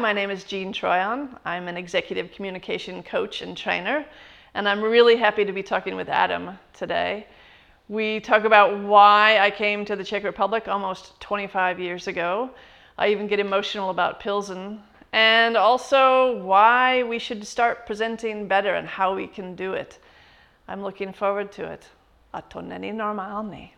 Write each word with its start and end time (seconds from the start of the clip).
my 0.00 0.14
name 0.14 0.30
is 0.30 0.44
Jean 0.44 0.72
Trojan. 0.72 1.36
I'm 1.44 1.68
an 1.68 1.76
executive 1.76 2.32
communication 2.32 3.02
coach 3.02 3.42
and 3.42 3.54
trainer, 3.54 4.06
and 4.54 4.66
I'm 4.66 4.80
really 4.80 5.14
happy 5.16 5.44
to 5.44 5.52
be 5.52 5.62
talking 5.62 5.94
with 5.94 6.08
Adam 6.08 6.58
today. 6.72 7.26
We 7.88 8.20
talk 8.20 8.44
about 8.44 8.78
why 8.78 9.38
I 9.38 9.50
came 9.50 9.84
to 9.84 9.96
the 9.96 10.04
Czech 10.04 10.24
Republic 10.24 10.68
almost 10.68 11.20
25 11.20 11.78
years 11.78 12.06
ago. 12.06 12.48
I 12.96 13.08
even 13.08 13.26
get 13.26 13.40
emotional 13.40 13.90
about 13.90 14.20
Pilsen, 14.20 14.82
and 15.12 15.54
also 15.54 16.42
why 16.44 17.02
we 17.02 17.18
should 17.18 17.46
start 17.46 17.84
presenting 17.84 18.48
better 18.48 18.76
and 18.76 18.88
how 18.88 19.14
we 19.14 19.26
can 19.26 19.54
do 19.54 19.74
it. 19.74 19.98
I'm 20.66 20.82
looking 20.82 21.12
forward 21.12 21.52
to 21.52 21.64
it. 21.64 21.86
A 22.32 22.40
to 22.40 22.62
není 22.62 22.94
normální. 22.94 23.72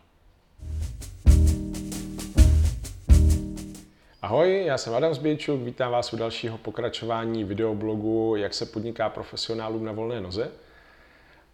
Ahoj, 4.23 4.63
já 4.65 4.77
jsem 4.77 4.95
Adam 4.95 5.13
Zbějčuk, 5.13 5.61
vítám 5.61 5.91
vás 5.91 6.13
u 6.13 6.17
dalšího 6.17 6.57
pokračování 6.57 7.43
videoblogu 7.43 8.35
Jak 8.35 8.53
se 8.53 8.65
podniká 8.65 9.09
profesionálům 9.09 9.85
na 9.85 9.91
volné 9.91 10.21
noze. 10.21 10.51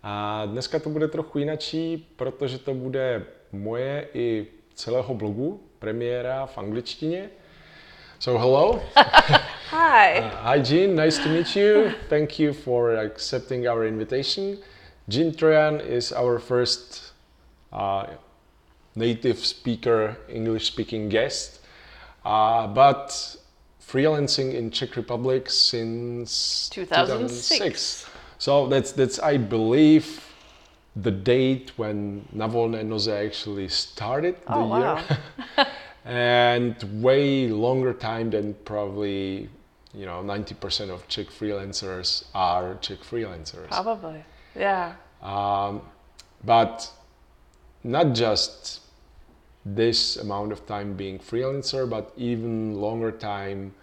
A 0.03 0.45
dneska 0.45 0.79
to 0.79 0.89
bude 0.89 1.07
trochu 1.07 1.39
jinačí, 1.39 2.07
protože 2.15 2.57
to 2.57 2.73
bude 2.73 3.25
moje 3.51 4.07
i 4.13 4.47
celého 4.73 5.13
blogu, 5.13 5.63
premiéra 5.79 6.45
v 6.45 6.57
angličtině. 6.57 7.29
So 8.19 8.39
hello. 8.39 8.81
Hi. 9.71 10.19
Uh, 10.19 10.51
hi 10.51 10.75
Jean, 10.75 11.05
nice 11.05 11.23
to 11.23 11.29
meet 11.29 11.55
you. 11.55 11.91
Thank 12.09 12.39
you 12.39 12.53
for 12.53 12.97
accepting 12.97 13.67
our 13.67 13.83
invitation. 13.83 14.57
Jean 15.07 15.31
Trojan 15.31 15.81
is 15.81 16.11
our 16.11 16.39
first 16.39 17.13
uh, 17.71 18.03
native 18.95 19.39
speaker, 19.39 20.15
English 20.27 20.65
speaking 20.67 21.11
guest. 21.11 21.58
Uh, 22.25 22.67
but 22.67 23.35
freelancing 23.81 24.53
in 24.53 24.69
Czech 24.71 24.95
Republic 24.95 25.49
since 25.49 26.69
2006. 26.69 28.05
So 28.37 28.67
that's 28.67 28.91
that's 28.91 29.19
I 29.19 29.37
believe 29.37 30.25
the 30.95 31.11
date 31.11 31.71
when 31.77 32.25
Na 32.33 32.47
volné 32.47 32.83
noze 32.85 33.07
actually 33.09 33.67
started 33.69 34.35
the 34.47 34.53
Oh, 34.53 34.67
wow. 34.67 34.97
year. 35.57 35.67
and 36.05 36.75
way 37.03 37.47
longer 37.47 37.93
time 37.93 38.29
than 38.29 38.53
probably 38.65 39.49
you 39.93 40.05
know 40.05 40.21
90% 40.23 40.89
of 40.89 41.07
Czech 41.07 41.27
freelancers 41.27 42.25
are 42.33 42.75
Czech 42.81 42.99
freelancers. 42.99 43.69
Probably. 43.69 44.23
Yeah. 44.55 44.93
Um, 45.21 45.81
but 46.43 46.89
not 47.83 48.13
just 48.13 48.81
this 49.75 50.17
amount 50.17 50.51
of 50.51 50.65
time 50.65 50.93
being 50.93 51.19
freelancer, 51.19 51.89
but 51.89 52.11
even 52.17 52.75
longer 52.75 53.11
time 53.11 53.73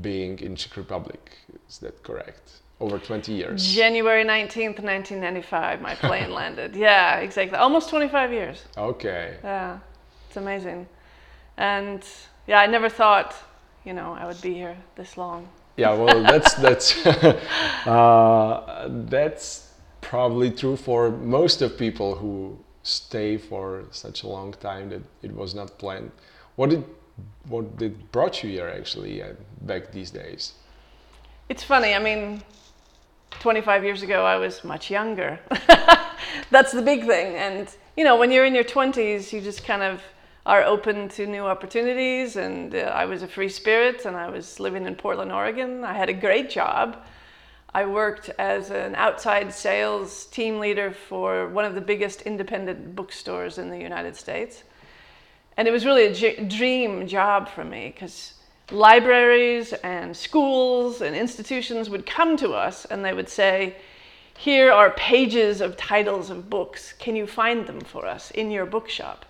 being 0.00 0.38
in 0.40 0.56
Czech 0.56 0.76
Republic. 0.76 1.38
Is 1.68 1.78
that 1.78 2.02
correct? 2.02 2.60
Over 2.80 2.98
20 2.98 3.32
years. 3.32 3.72
January 3.72 4.24
19th, 4.24 4.80
1995, 4.82 5.80
my 5.80 5.94
plane 5.94 6.32
landed. 6.40 6.74
Yeah, 6.74 7.18
exactly. 7.18 7.56
Almost 7.56 7.88
25 7.88 8.32
years. 8.32 8.64
Okay. 8.76 9.36
Yeah. 9.42 9.78
It's 10.28 10.36
amazing. 10.36 10.86
And 11.56 12.04
yeah, 12.46 12.60
I 12.60 12.66
never 12.66 12.88
thought, 12.88 13.34
you 13.84 13.92
know, 13.92 14.12
I 14.12 14.26
would 14.26 14.40
be 14.42 14.54
here 14.54 14.76
this 14.96 15.16
long. 15.16 15.48
Yeah. 15.76 15.94
Well, 15.94 16.22
that's 16.22 16.54
that's 16.66 17.06
uh, 17.86 18.88
that's 19.06 19.72
probably 20.00 20.50
true 20.50 20.76
for 20.76 21.10
most 21.10 21.62
of 21.62 21.78
people 21.78 22.16
who 22.16 22.58
stay 22.84 23.36
for 23.36 23.84
such 23.90 24.22
a 24.22 24.28
long 24.28 24.52
time 24.52 24.90
that 24.90 25.02
it 25.22 25.34
was 25.34 25.54
not 25.54 25.76
planned. 25.78 26.12
What 26.54 26.70
did 26.70 26.84
what 27.48 27.76
did 27.76 28.12
brought 28.12 28.42
you 28.42 28.50
here 28.50 28.68
actually 28.68 29.22
uh, 29.22 29.32
back 29.62 29.92
these 29.92 30.10
days? 30.10 30.52
It's 31.48 31.62
funny. 31.62 31.94
I 31.94 31.98
mean, 31.98 32.42
25 33.40 33.84
years 33.84 34.02
ago, 34.02 34.24
I 34.24 34.36
was 34.36 34.64
much 34.64 34.90
younger. 34.90 35.38
That's 36.50 36.72
the 36.72 36.82
big 36.82 37.06
thing. 37.06 37.36
And, 37.36 37.68
you 37.96 38.04
know, 38.04 38.16
when 38.16 38.30
you're 38.30 38.46
in 38.46 38.54
your 38.54 38.64
20s, 38.64 39.32
you 39.32 39.40
just 39.40 39.64
kind 39.64 39.82
of 39.82 40.02
are 40.46 40.62
open 40.62 41.08
to 41.10 41.26
new 41.26 41.44
opportunities. 41.44 42.36
And 42.36 42.74
uh, 42.74 42.92
I 42.94 43.04
was 43.04 43.22
a 43.22 43.28
free 43.28 43.48
spirit 43.48 44.04
and 44.06 44.16
I 44.16 44.28
was 44.28 44.58
living 44.58 44.86
in 44.86 44.94
Portland, 44.94 45.32
Oregon. 45.32 45.84
I 45.84 45.92
had 45.92 46.08
a 46.08 46.14
great 46.14 46.50
job. 46.50 47.04
I 47.74 47.86
worked 47.86 48.30
as 48.38 48.70
an 48.70 48.94
outside 48.94 49.52
sales 49.52 50.26
team 50.26 50.60
leader 50.60 50.92
for 50.92 51.48
one 51.48 51.64
of 51.64 51.74
the 51.74 51.80
biggest 51.80 52.22
independent 52.22 52.94
bookstores 52.94 53.58
in 53.58 53.68
the 53.68 53.78
United 53.78 54.14
States. 54.14 54.62
And 55.56 55.66
it 55.66 55.72
was 55.72 55.84
really 55.84 56.06
a 56.06 56.14
j- 56.14 56.44
dream 56.44 57.08
job 57.08 57.48
for 57.48 57.64
me 57.64 57.90
because 57.92 58.34
libraries 58.70 59.72
and 59.72 60.16
schools 60.16 61.00
and 61.00 61.16
institutions 61.16 61.90
would 61.90 62.06
come 62.06 62.36
to 62.36 62.52
us 62.52 62.84
and 62.84 63.04
they 63.04 63.12
would 63.12 63.28
say, 63.28 63.74
Here 64.38 64.70
are 64.70 64.90
pages 64.90 65.60
of 65.60 65.76
titles 65.76 66.30
of 66.30 66.48
books. 66.48 66.92
Can 66.92 67.16
you 67.16 67.26
find 67.26 67.66
them 67.66 67.80
for 67.80 68.06
us 68.06 68.30
in 68.30 68.52
your 68.52 68.66
bookshop? 68.66 69.24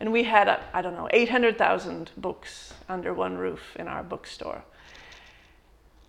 And 0.00 0.12
we 0.12 0.24
had, 0.24 0.48
I 0.72 0.80
don't 0.80 0.94
know, 0.94 1.08
800,000 1.12 2.10
books 2.16 2.72
under 2.88 3.12
one 3.12 3.36
roof 3.36 3.76
in 3.76 3.86
our 3.86 4.02
bookstore. 4.02 4.64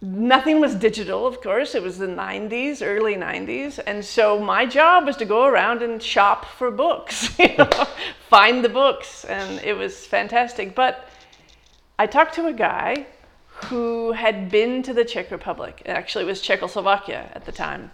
Nothing 0.03 0.59
was 0.59 0.75
digital, 0.75 1.25
of 1.25 1.39
course. 1.39 1.75
It 1.75 1.81
was 1.81 1.97
the 1.97 2.07
90s, 2.07 2.85
early 2.85 3.15
90s. 3.15 3.79
And 3.87 4.03
so 4.03 4.37
my 4.37 4.65
job 4.65 5.05
was 5.05 5.15
to 5.15 5.23
go 5.23 5.45
around 5.45 5.81
and 5.81 6.03
shop 6.03 6.43
for 6.43 6.71
books, 6.71 7.29
you 7.39 7.55
know, 7.57 7.69
find 8.27 8.65
the 8.65 8.67
books. 8.67 9.23
And 9.23 9.61
it 9.61 9.77
was 9.77 10.05
fantastic. 10.05 10.75
But 10.75 11.07
I 11.97 12.05
talked 12.05 12.35
to 12.35 12.47
a 12.47 12.53
guy 12.53 13.07
who 13.47 14.11
had 14.11 14.51
been 14.51 14.83
to 14.83 14.93
the 14.93 15.05
Czech 15.05 15.31
Republic. 15.31 15.81
Actually, 15.85 16.25
it 16.25 16.27
was 16.27 16.41
Czechoslovakia 16.41 17.29
at 17.33 17.45
the 17.45 17.53
time, 17.53 17.89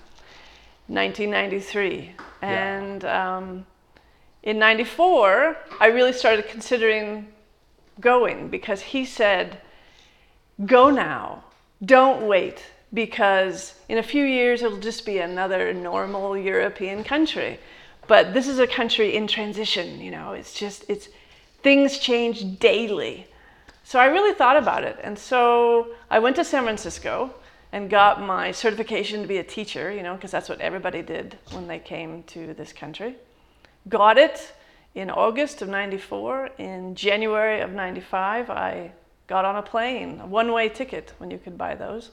1993. 0.88 2.16
And 2.42 3.06
um, 3.06 3.68
in 4.42 4.58
94, 4.58 5.58
I 5.80 5.88
really 5.88 6.14
started 6.14 6.48
considering 6.48 7.28
going 8.00 8.48
because 8.50 8.82
he 8.82 9.06
said, 9.06 9.62
Go 10.66 10.90
now, 10.90 11.44
don't 11.84 12.28
wait, 12.28 12.64
because 12.94 13.74
in 13.88 13.98
a 13.98 14.04
few 14.04 14.26
years 14.26 14.62
it'll 14.62 14.80
just 14.80 15.06
be 15.06 15.20
another 15.20 15.74
normal 15.74 16.38
European 16.38 17.04
country. 17.04 17.60
But 18.08 18.34
this 18.34 18.48
is 18.48 18.60
a 18.60 18.68
country 18.68 19.16
in 19.16 19.28
transition, 19.28 20.02
you 20.02 20.12
know, 20.12 20.34
it's 20.34 20.54
just, 20.54 20.84
it's, 20.90 21.10
things 21.62 22.00
change 22.00 22.60
daily. 22.60 23.28
So 23.84 24.00
I 24.00 24.06
really 24.06 24.34
thought 24.34 24.58
about 24.58 24.84
it. 24.84 24.98
And 25.04 25.18
so 25.18 25.90
I 26.10 26.20
went 26.20 26.36
to 26.38 26.44
San 26.44 26.64
Francisco 26.64 27.34
and 27.72 27.90
got 27.90 28.22
my 28.22 28.52
certification 28.52 29.22
to 29.22 29.28
be 29.28 29.38
a 29.38 29.44
teacher, 29.44 29.92
you 29.92 30.02
know, 30.02 30.16
because 30.16 30.32
that's 30.32 30.50
what 30.50 30.60
everybody 30.60 31.02
did 31.02 31.38
when 31.52 31.68
they 31.68 31.80
came 31.80 32.24
to 32.24 32.54
this 32.54 32.74
country. 32.74 33.16
Got 33.88 34.18
it 34.18 34.54
in 34.96 35.10
August 35.10 35.62
of 35.62 35.70
94. 35.70 36.50
In 36.58 36.96
January 36.96 37.62
of 37.62 37.72
95, 37.72 38.50
I 38.50 38.92
got 39.30 39.46
on 39.46 39.56
a 39.56 39.62
plane, 39.62 40.20
a 40.22 40.26
one 40.26 40.52
way 40.52 40.68
ticket 40.68 41.14
when 41.20 41.30
you 41.32 41.38
could 41.38 41.58
buy 41.58 41.76
those. 41.76 42.10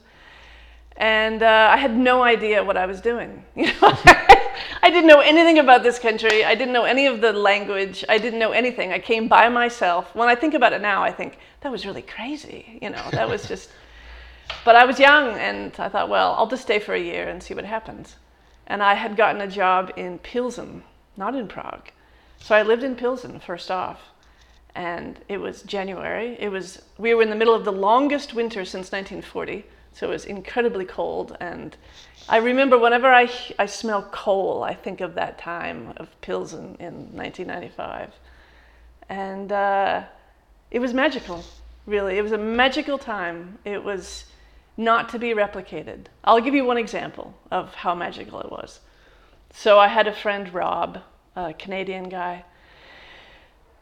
And 0.95 1.43
uh, 1.43 1.69
I 1.71 1.77
had 1.77 1.95
no 1.95 2.23
idea 2.23 2.63
what 2.63 2.77
I 2.77 2.85
was 2.85 3.01
doing. 3.01 3.43
You 3.55 3.65
know, 3.81 3.93
I 4.81 4.89
didn't 4.89 5.07
know 5.07 5.19
anything 5.19 5.59
about 5.59 5.83
this 5.83 5.99
country. 5.99 6.45
I 6.45 6.55
didn't 6.55 6.73
know 6.73 6.85
any 6.85 7.07
of 7.07 7.19
the 7.19 7.33
language. 7.33 8.05
I 8.07 8.17
didn't 8.19 8.39
know 8.39 8.51
anything. 8.51 8.93
I 8.93 8.99
came 8.99 9.27
by 9.27 9.49
myself. 9.49 10.15
When 10.15 10.29
I 10.29 10.35
think 10.35 10.53
about 10.53 10.73
it 10.73 10.81
now, 10.81 11.03
I 11.03 11.11
think 11.11 11.37
that 11.61 11.71
was 11.71 11.85
really 11.85 12.03
crazy. 12.03 12.79
You 12.81 12.91
know, 12.91 13.05
that 13.11 13.27
was 13.27 13.47
just. 13.47 13.69
But 14.63 14.77
I 14.77 14.85
was 14.85 14.97
young, 14.97 15.33
and 15.37 15.73
I 15.77 15.89
thought, 15.89 16.07
well, 16.07 16.33
I'll 16.37 16.47
just 16.47 16.63
stay 16.63 16.79
for 16.79 16.93
a 16.93 16.99
year 16.99 17.27
and 17.27 17.43
see 17.43 17.53
what 17.53 17.65
happens. 17.65 18.15
And 18.65 18.81
I 18.81 18.93
had 18.93 19.17
gotten 19.17 19.41
a 19.41 19.47
job 19.47 19.91
in 19.97 20.19
Pilsen, 20.19 20.83
not 21.17 21.35
in 21.35 21.49
Prague. 21.49 21.91
So 22.39 22.55
I 22.55 22.61
lived 22.61 22.83
in 22.83 22.95
Pilsen 22.95 23.41
first 23.41 23.69
off 23.69 23.99
and 24.77 25.19
it 25.27 25.39
was 25.39 25.63
January. 25.63 26.37
It 26.39 26.49
was 26.49 26.83
we 26.99 27.13
were 27.15 27.23
in 27.23 27.31
the 27.31 27.35
middle 27.35 27.55
of 27.55 27.65
the 27.65 27.71
longest 27.71 28.35
winter 28.35 28.63
since 28.63 28.91
1940, 28.91 29.65
so 29.91 30.07
it 30.07 30.11
was 30.11 30.25
incredibly 30.25 30.85
cold. 30.85 31.35
And 31.39 31.75
I 32.29 32.37
remember 32.37 32.77
whenever 32.77 33.11
I 33.11 33.27
I 33.57 33.65
smell 33.65 34.03
coal, 34.11 34.63
I 34.63 34.75
think 34.75 35.01
of 35.01 35.15
that 35.15 35.39
time 35.39 35.93
of 35.97 36.09
Pilsen 36.21 36.77
in 36.79 36.93
1995, 37.17 38.13
and 39.09 39.51
uh, 39.51 40.03
it 40.69 40.79
was 40.79 40.93
magical. 40.93 41.43
Really, 41.87 42.19
it 42.19 42.21
was 42.21 42.31
a 42.31 42.37
magical 42.37 42.99
time. 42.99 43.57
It 43.65 43.83
was 43.83 44.25
not 44.77 45.09
to 45.09 45.17
be 45.17 45.29
replicated. 45.29 46.05
I'll 46.23 46.39
give 46.39 46.53
you 46.53 46.65
one 46.65 46.77
example 46.77 47.33
of 47.49 47.73
how 47.73 47.95
magical 47.95 48.41
it 48.41 48.51
was. 48.51 48.79
So 49.51 49.79
I 49.79 49.87
had 49.87 50.05
a 50.05 50.13
friend, 50.13 50.53
Rob, 50.53 50.99
a 51.35 51.53
Canadian 51.53 52.09
guy. 52.09 52.43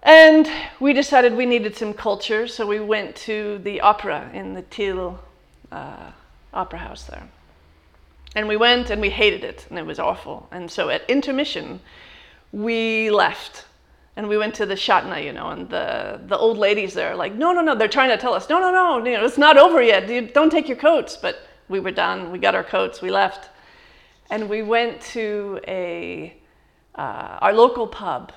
And 0.05 0.47
we 0.79 0.93
decided 0.93 1.33
we 1.35 1.47
needed 1.47 1.75
some 1.75 1.91
culture, 1.91 2.47
so 2.47 2.67
we 2.67 2.79
went 2.79 3.15
to 3.25 3.57
the 3.63 3.81
opera 3.81 4.29
in 4.33 4.53
the 4.53 4.61
Tyl 4.61 5.19
uh, 5.71 6.11
Opera 6.53 6.77
House 6.79 7.03
there. 7.05 7.27
And 8.35 8.47
we 8.47 8.55
went 8.55 8.91
and 8.91 9.01
we 9.01 9.09
hated 9.09 9.43
it, 9.43 9.65
and 9.69 9.79
it 9.79 9.85
was 9.85 9.97
awful. 9.97 10.47
And 10.51 10.69
so 10.69 10.89
at 10.89 11.09
intermission, 11.09 11.79
we 12.51 13.09
left 13.09 13.65
And 14.17 14.29
we 14.29 14.37
went 14.37 14.55
to 14.55 14.65
the 14.65 14.75
Shatna, 14.75 15.23
you 15.23 15.33
know, 15.33 15.49
and 15.49 15.69
the, 15.69 16.21
the 16.27 16.37
old 16.37 16.57
ladies 16.57 16.93
there 16.93 17.11
are 17.11 17.15
like, 17.15 17.33
no, 17.35 17.51
no, 17.51 17.61
no, 17.61 17.75
they're 17.75 17.89
trying 17.89 18.09
to 18.09 18.17
tell 18.17 18.33
us, 18.33 18.47
no, 18.49 18.59
no, 18.59 18.71
no, 18.71 19.05
you 19.05 19.17
know, 19.17 19.25
it's 19.25 19.37
not 19.37 19.57
over 19.57 19.81
yet. 19.81 20.07
You 20.07 20.21
don't 20.21 20.49
take 20.49 20.69
your 20.69 20.77
coats. 20.77 21.17
But 21.17 21.39
we 21.67 21.79
were 21.81 21.91
done. 21.91 22.31
We 22.31 22.39
got 22.39 22.55
our 22.55 22.63
coats. 22.63 23.01
We 23.01 23.11
left. 23.11 23.49
And 24.29 24.49
we 24.49 24.61
went 24.61 25.01
to 25.13 25.59
a, 25.67 26.35
uh, 26.95 27.39
our 27.41 27.53
local 27.53 27.87
pub. 27.87 28.31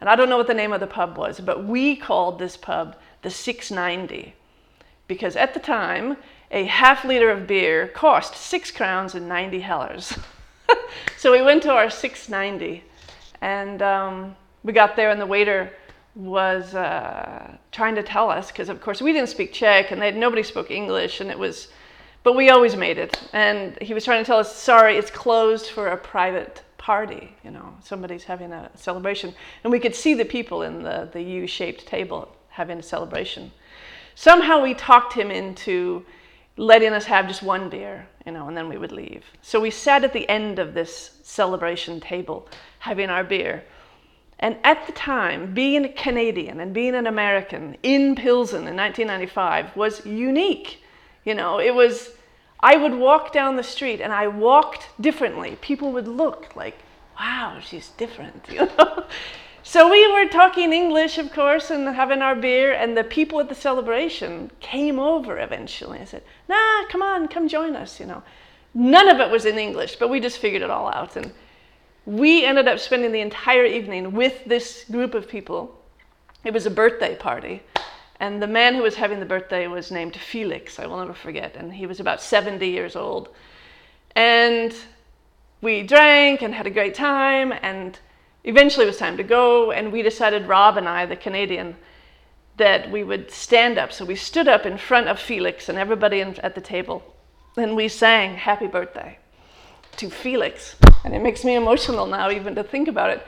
And 0.00 0.08
I 0.08 0.16
don't 0.16 0.28
know 0.28 0.38
what 0.38 0.46
the 0.46 0.54
name 0.54 0.72
of 0.72 0.80
the 0.80 0.86
pub 0.86 1.18
was, 1.18 1.40
but 1.40 1.64
we 1.64 1.96
called 1.96 2.38
this 2.38 2.56
pub 2.56 2.96
the 3.22 3.30
690 3.30 4.34
because 5.06 5.36
at 5.36 5.54
the 5.54 5.60
time, 5.60 6.16
a 6.50 6.64
half 6.64 7.04
liter 7.04 7.30
of 7.30 7.46
beer 7.46 7.88
cost 7.88 8.34
six 8.34 8.70
crowns 8.70 9.14
and 9.14 9.28
90 9.28 9.60
hellers. 9.60 10.18
so 11.18 11.32
we 11.32 11.42
went 11.42 11.62
to 11.64 11.70
our 11.70 11.90
690 11.90 12.82
and 13.40 13.82
um, 13.82 14.36
we 14.62 14.72
got 14.72 14.96
there 14.96 15.10
and 15.10 15.20
the 15.20 15.26
waiter 15.26 15.72
was 16.14 16.74
uh, 16.74 17.56
trying 17.72 17.94
to 17.94 18.02
tell 18.02 18.30
us 18.30 18.48
because 18.50 18.68
of 18.68 18.80
course 18.80 19.00
we 19.00 19.12
didn't 19.12 19.28
speak 19.28 19.52
czech 19.52 19.92
and 19.92 20.02
they, 20.02 20.10
nobody 20.10 20.42
spoke 20.42 20.70
english 20.70 21.20
and 21.20 21.30
it 21.30 21.38
was 21.38 21.68
but 22.24 22.34
we 22.34 22.50
always 22.50 22.74
made 22.74 22.98
it 22.98 23.20
and 23.32 23.80
he 23.80 23.94
was 23.94 24.04
trying 24.04 24.22
to 24.22 24.26
tell 24.26 24.38
us 24.38 24.54
sorry 24.54 24.96
it's 24.96 25.10
closed 25.10 25.66
for 25.66 25.88
a 25.88 25.96
private 25.96 26.62
party 26.80 27.36
you 27.44 27.50
know 27.50 27.74
somebody's 27.84 28.24
having 28.24 28.52
a 28.52 28.70
celebration. 28.74 29.34
And 29.62 29.70
we 29.70 29.78
could 29.78 29.94
see 29.94 30.14
the 30.14 30.24
people 30.24 30.62
in 30.62 30.82
the, 30.82 31.08
the 31.12 31.20
u-shaped 31.20 31.86
table 31.86 32.34
having 32.48 32.78
a 32.78 32.82
celebration. 32.82 33.52
Somehow 34.14 34.62
we 34.62 34.74
talked 34.74 35.12
him 35.12 35.30
into 35.30 36.04
letting 36.56 36.92
us 36.92 37.04
have 37.04 37.28
just 37.28 37.42
one 37.42 37.68
beer 37.68 38.06
you 38.24 38.32
know 38.32 38.48
and 38.48 38.56
then 38.56 38.68
we 38.68 38.78
would 38.78 38.92
leave. 38.92 39.24
So 39.42 39.60
we 39.60 39.70
sat 39.70 40.04
at 40.04 40.12
the 40.12 40.28
end 40.28 40.58
of 40.58 40.72
this 40.72 41.18
celebration 41.22 42.00
table 42.00 42.48
having 42.78 43.10
our 43.10 43.24
beer. 43.24 43.62
And 44.42 44.56
at 44.64 44.86
the 44.86 44.92
time, 44.92 45.52
being 45.52 45.84
a 45.84 45.90
Canadian 45.90 46.60
and 46.60 46.72
being 46.72 46.94
an 46.94 47.06
American 47.06 47.76
in 47.82 48.16
Pilsen 48.16 48.66
in 48.66 48.74
1995 48.74 49.76
was 49.76 50.04
unique. 50.06 50.82
You 51.26 51.34
know, 51.34 51.60
it 51.60 51.74
was, 51.74 52.12
I 52.62 52.76
would 52.76 52.94
walk 52.94 53.32
down 53.32 53.56
the 53.56 53.62
street 53.62 54.00
and 54.00 54.12
I 54.12 54.28
walked 54.28 54.88
differently. 55.00 55.56
People 55.60 55.92
would 55.92 56.08
look 56.08 56.54
like, 56.54 56.78
wow, 57.18 57.58
she's 57.60 57.88
different, 57.90 58.46
you 58.50 58.66
know. 58.78 59.04
So 59.62 59.90
we 59.90 60.10
were 60.12 60.26
talking 60.26 60.72
English, 60.72 61.18
of 61.18 61.32
course, 61.32 61.70
and 61.70 61.86
having 61.88 62.22
our 62.22 62.34
beer, 62.34 62.72
and 62.72 62.96
the 62.96 63.04
people 63.04 63.40
at 63.40 63.48
the 63.48 63.54
celebration 63.54 64.50
came 64.58 64.98
over 64.98 65.38
eventually 65.38 65.98
and 65.98 66.08
said, 66.08 66.22
nah, 66.48 66.86
come 66.88 67.02
on, 67.02 67.28
come 67.28 67.46
join 67.46 67.76
us, 67.76 68.00
you 68.00 68.06
know. 68.06 68.22
None 68.74 69.08
of 69.08 69.20
it 69.20 69.30
was 69.30 69.44
in 69.44 69.58
English, 69.58 69.96
but 69.96 70.08
we 70.08 70.18
just 70.18 70.38
figured 70.38 70.62
it 70.62 70.70
all 70.70 70.88
out. 70.88 71.16
And 71.16 71.32
we 72.06 72.44
ended 72.44 72.68
up 72.68 72.78
spending 72.78 73.12
the 73.12 73.20
entire 73.20 73.64
evening 73.64 74.12
with 74.12 74.44
this 74.44 74.84
group 74.90 75.14
of 75.14 75.28
people. 75.28 75.78
It 76.44 76.54
was 76.54 76.66
a 76.66 76.70
birthday 76.70 77.14
party. 77.14 77.62
And 78.20 78.42
the 78.42 78.46
man 78.46 78.74
who 78.74 78.82
was 78.82 78.96
having 78.96 79.18
the 79.18 79.26
birthday 79.26 79.66
was 79.66 79.90
named 79.90 80.14
Felix, 80.14 80.78
I 80.78 80.86
will 80.86 80.98
never 80.98 81.14
forget. 81.14 81.56
And 81.56 81.72
he 81.72 81.86
was 81.86 82.00
about 82.00 82.20
70 82.20 82.68
years 82.68 82.94
old. 82.94 83.30
And 84.14 84.74
we 85.62 85.82
drank 85.82 86.42
and 86.42 86.54
had 86.54 86.66
a 86.66 86.70
great 86.70 86.94
time. 86.94 87.50
And 87.62 87.98
eventually 88.44 88.84
it 88.84 88.88
was 88.88 88.98
time 88.98 89.16
to 89.16 89.22
go. 89.22 89.72
And 89.72 89.90
we 89.90 90.02
decided, 90.02 90.46
Rob 90.46 90.76
and 90.76 90.86
I, 90.86 91.06
the 91.06 91.16
Canadian, 91.16 91.76
that 92.58 92.90
we 92.90 93.02
would 93.02 93.30
stand 93.30 93.78
up. 93.78 93.90
So 93.90 94.04
we 94.04 94.16
stood 94.16 94.48
up 94.48 94.66
in 94.66 94.76
front 94.76 95.08
of 95.08 95.18
Felix 95.18 95.70
and 95.70 95.78
everybody 95.78 96.20
at 96.20 96.54
the 96.54 96.60
table. 96.60 97.02
And 97.56 97.74
we 97.74 97.88
sang 97.88 98.34
Happy 98.34 98.66
Birthday 98.66 99.18
to 99.96 100.10
Felix. 100.10 100.76
And 101.04 101.14
it 101.14 101.22
makes 101.22 101.42
me 101.42 101.54
emotional 101.54 102.06
now, 102.06 102.30
even 102.30 102.54
to 102.56 102.64
think 102.64 102.86
about 102.86 103.08
it. 103.08 103.26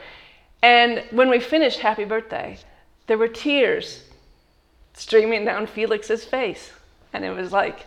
And 0.63 1.03
when 1.13 1.31
we 1.31 1.41
finished 1.41 1.79
Happy 1.79 2.05
Birthday, 2.05 2.59
there 3.07 3.17
were 3.17 3.29
tears 3.29 4.05
streaming 4.95 5.45
down 5.45 5.67
Felix's 5.67 6.25
face. 6.25 6.73
And 7.13 7.25
it 7.25 7.31
was 7.31 7.53
like, 7.53 7.87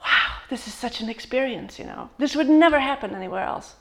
wow, 0.00 0.36
this 0.48 0.66
is 0.66 0.74
such 0.74 1.00
an 1.00 1.08
experience, 1.08 1.78
you 1.78 1.84
know. 1.84 2.10
This 2.18 2.36
would 2.36 2.48
never 2.48 2.80
happen 2.80 3.14
anywhere 3.14 3.44
else. 3.44 3.74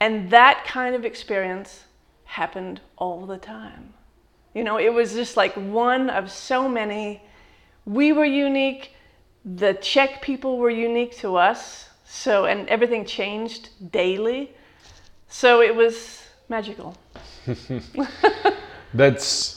And 0.00 0.30
that 0.30 0.64
kind 0.66 0.94
of 0.94 1.04
experience 1.04 1.84
happened 2.24 2.80
all 2.96 3.26
the 3.26 3.38
time. 3.38 3.94
You 4.54 4.64
know, 4.64 4.78
it 4.78 4.92
was 4.92 5.14
just 5.14 5.36
like 5.36 5.54
one 5.54 6.10
of 6.10 6.30
so 6.30 6.68
many. 6.68 7.22
We 7.84 8.12
were 8.12 8.24
unique, 8.24 8.92
the 9.44 9.74
Czech 9.74 10.22
people 10.22 10.58
were 10.58 10.70
unique 10.70 11.16
to 11.18 11.36
us, 11.36 11.88
so, 12.04 12.46
and 12.46 12.68
everything 12.68 13.04
changed 13.04 13.68
daily. 13.92 14.52
So 15.28 15.60
it 15.62 15.74
was 15.74 16.22
magical. 16.48 16.96
That's 18.94 19.55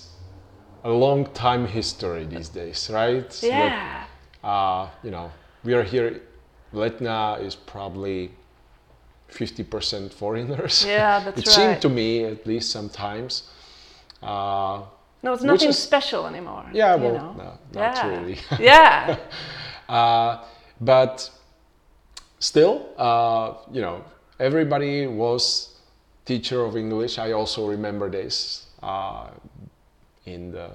a 0.83 0.89
long 0.89 1.25
time 1.33 1.65
history 1.65 2.25
these 2.25 2.49
days, 2.49 2.89
right? 2.91 3.37
Yeah. 3.43 4.05
Uh, 4.43 4.89
you 5.03 5.11
know, 5.11 5.31
we 5.63 5.73
are 5.73 5.83
here. 5.83 6.21
Letna 6.73 7.41
is 7.41 7.55
probably 7.55 8.31
50% 9.31 10.13
foreigners. 10.13 10.85
Yeah, 10.85 11.19
that's 11.19 11.39
it 11.39 11.47
right. 11.47 11.55
seemed 11.55 11.81
to 11.81 11.89
me, 11.89 12.23
at 12.25 12.45
least 12.45 12.71
sometimes. 12.71 13.49
Uh, 14.21 14.81
no, 15.21 15.33
it's 15.33 15.43
nothing 15.43 15.69
is, 15.69 15.77
special 15.77 16.27
anymore. 16.27 16.65
Yeah, 16.71 16.95
well, 16.95 17.13
you 17.13 17.17
know? 17.17 17.33
no, 17.33 17.43
not 17.43 17.95
yeah. 17.95 18.07
really. 18.07 18.37
yeah. 18.59 19.17
Uh, 19.89 20.45
but 20.79 21.31
still, 22.37 22.89
uh, 22.95 23.55
you 23.71 23.81
know, 23.81 24.05
everybody 24.39 25.07
was 25.07 25.79
teacher 26.25 26.63
of 26.63 26.77
English. 26.77 27.17
I 27.17 27.31
also 27.31 27.67
remember 27.67 28.07
this 28.07 28.67
uh, 28.83 29.29
in 30.25 30.51
the 30.51 30.71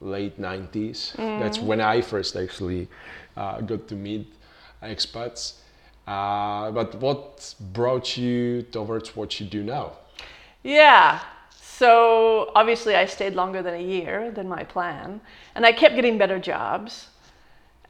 late 0.00 0.40
90s. 0.40 1.16
Mm. 1.16 1.40
That's 1.40 1.58
when 1.58 1.80
I 1.80 2.00
first 2.00 2.36
actually 2.36 2.88
uh, 3.36 3.60
got 3.60 3.88
to 3.88 3.94
meet 3.94 4.32
expats. 4.82 5.54
Uh, 6.06 6.70
but 6.70 6.94
what 6.96 7.54
brought 7.72 8.16
you 8.16 8.62
towards 8.62 9.14
what 9.14 9.38
you 9.38 9.46
do 9.46 9.62
now? 9.62 9.92
Yeah. 10.62 11.20
So 11.60 12.52
obviously, 12.54 12.94
I 12.94 13.06
stayed 13.06 13.34
longer 13.34 13.62
than 13.62 13.74
a 13.74 13.82
year 13.82 14.30
than 14.30 14.48
my 14.48 14.64
plan, 14.64 15.20
and 15.54 15.64
I 15.64 15.72
kept 15.72 15.94
getting 15.94 16.18
better 16.18 16.38
jobs. 16.38 17.08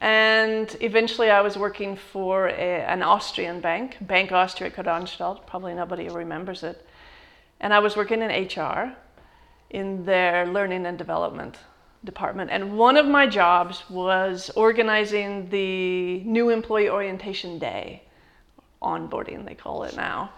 And 0.01 0.75
eventually 0.81 1.29
I 1.31 1.41
was 1.43 1.59
working 1.59 1.97
for 1.97 2.49
a, 2.49 2.85
an 2.87 3.03
Austrian 3.03 3.61
bank, 3.61 3.97
Bank 4.01 4.33
Austria 4.33 4.71
Creditanstalt, 4.71 5.47
probably 5.47 5.75
nobody 5.75 6.09
remembers 6.09 6.63
it. 6.63 6.87
And 7.61 7.75
I 7.75 7.81
was 7.81 7.97
working 7.97 8.23
in 8.23 8.31
HR 8.31 8.97
in 9.71 10.05
their 10.05 10.47
learning 10.47 10.87
and 10.87 10.99
development 10.99 11.57
department. 12.05 12.51
And 12.51 12.77
one 12.77 12.97
of 12.97 13.07
my 13.07 13.27
jobs 13.27 13.85
was 13.91 14.51
organizing 14.57 15.49
the 15.51 16.21
new 16.21 16.51
employee 16.51 16.89
orientation 16.89 17.59
day, 17.59 18.03
onboarding 18.83 19.45
they 19.45 19.55
call 19.55 19.85
it 19.85 19.97
now. 19.97 20.33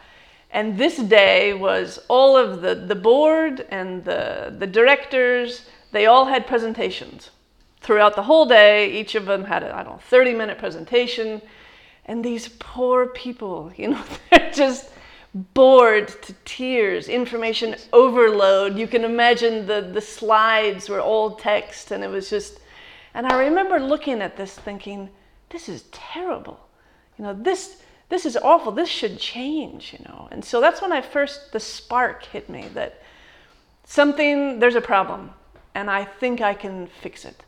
And 0.50 0.76
this 0.76 0.98
day 0.98 1.54
was 1.54 1.98
all 2.08 2.36
of 2.36 2.60
the, 2.60 2.74
the 2.74 2.94
board 2.94 3.66
and 3.70 4.04
the, 4.04 4.54
the 4.58 4.66
directors, 4.66 5.66
they 5.92 6.06
all 6.06 6.26
had 6.26 6.46
presentations 6.46 7.30
throughout 7.80 8.16
the 8.16 8.22
whole 8.22 8.46
day. 8.46 8.92
Each 8.92 9.14
of 9.14 9.24
them 9.24 9.44
had 9.44 9.62
a, 9.62 9.74
I 9.74 9.82
don't 9.82 9.94
know, 9.94 10.00
30 10.08 10.34
minute 10.34 10.58
presentation. 10.58 11.40
And 12.04 12.24
these 12.24 12.48
poor 12.58 13.06
people, 13.06 13.72
you 13.76 13.88
know, 13.88 14.02
they're 14.30 14.50
just 14.52 14.90
bored 15.34 16.08
to 16.22 16.34
tears, 16.44 17.08
information 17.08 17.74
overload. 17.92 18.76
You 18.76 18.86
can 18.86 19.04
imagine 19.04 19.66
the, 19.66 19.80
the 19.80 20.00
slides 20.00 20.88
were 20.88 21.00
all 21.00 21.36
text, 21.36 21.90
and 21.90 22.04
it 22.04 22.08
was 22.08 22.28
just, 22.28 22.60
and 23.14 23.26
I 23.26 23.44
remember 23.44 23.80
looking 23.80 24.20
at 24.20 24.36
this 24.36 24.54
thinking, 24.54 25.08
this 25.50 25.68
is 25.68 25.84
terrible. 25.90 26.60
You 27.18 27.24
know, 27.24 27.34
this, 27.34 27.82
this 28.08 28.26
is 28.26 28.36
awful. 28.36 28.72
This 28.72 28.88
should 28.88 29.18
change, 29.18 29.94
you 29.94 30.04
know. 30.04 30.28
And 30.30 30.44
so 30.44 30.60
that's 30.60 30.82
when 30.82 30.92
I 30.92 31.00
first, 31.00 31.52
the 31.52 31.60
spark 31.60 32.24
hit 32.24 32.50
me 32.50 32.68
that 32.74 33.02
something, 33.84 34.58
there's 34.58 34.74
a 34.74 34.80
problem, 34.82 35.30
and 35.74 35.90
I 35.90 36.04
think 36.04 36.40
I 36.40 36.52
can 36.52 36.86
fix 36.86 37.24
it. 37.24 37.44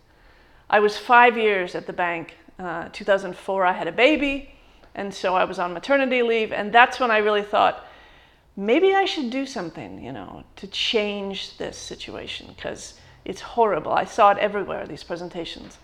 I 0.71 0.81
was 0.81 0.97
five 0.97 1.37
years 1.37 1.75
at 1.75 1.87
the 1.87 1.93
bank. 1.93 2.37
Uh, 2.59 2.89
2004, 2.93 3.67
I 3.67 3.73
had 3.73 3.89
a 3.89 3.93
baby, 3.93 4.55
and 4.95 5.13
so 5.13 5.35
I 5.35 5.45
was 5.45 5.59
on 5.59 5.73
maternity 5.73 6.23
leave, 6.23 6.53
and 6.53 6.73
that's 6.73 7.01
when 7.01 7.11
I 7.11 7.19
really 7.19 7.43
thought, 7.43 7.85
maybe 8.57 8.95
I 8.95 9.05
should 9.05 9.31
do 9.31 9.47
something, 9.47 10.03
you 10.03 10.13
know, 10.13 10.45
to 10.57 10.67
change 10.67 11.57
this 11.59 11.77
situation 11.77 12.53
because 12.55 12.95
it's 13.25 13.41
horrible. 13.41 13.93
I 13.93 14.05
saw 14.05 14.31
it 14.31 14.39
everywhere, 14.39 14.87
these 14.87 15.03
presentations. 15.03 15.79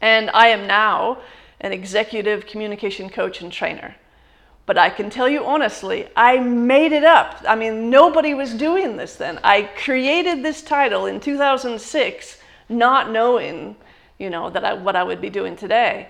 And 0.00 0.30
I 0.30 0.48
am 0.48 0.66
now 0.66 1.18
an 1.60 1.72
executive 1.72 2.46
communication 2.46 3.10
coach 3.10 3.42
and 3.42 3.52
trainer. 3.52 3.96
But 4.64 4.78
I 4.78 4.90
can 4.90 5.10
tell 5.10 5.28
you 5.28 5.44
honestly, 5.44 6.08
I 6.14 6.38
made 6.38 6.92
it 6.92 7.04
up. 7.04 7.42
I 7.48 7.56
mean, 7.56 7.90
nobody 7.90 8.34
was 8.34 8.54
doing 8.54 8.96
this 8.96 9.16
then. 9.16 9.40
I 9.42 9.62
created 9.62 10.42
this 10.42 10.62
title 10.62 11.06
in 11.06 11.20
2006 11.20 12.38
not 12.68 13.10
knowing, 13.10 13.76
you 14.18 14.28
know, 14.28 14.50
that 14.50 14.64
I, 14.64 14.74
what 14.74 14.94
I 14.94 15.02
would 15.02 15.20
be 15.20 15.30
doing 15.30 15.56
today. 15.56 16.08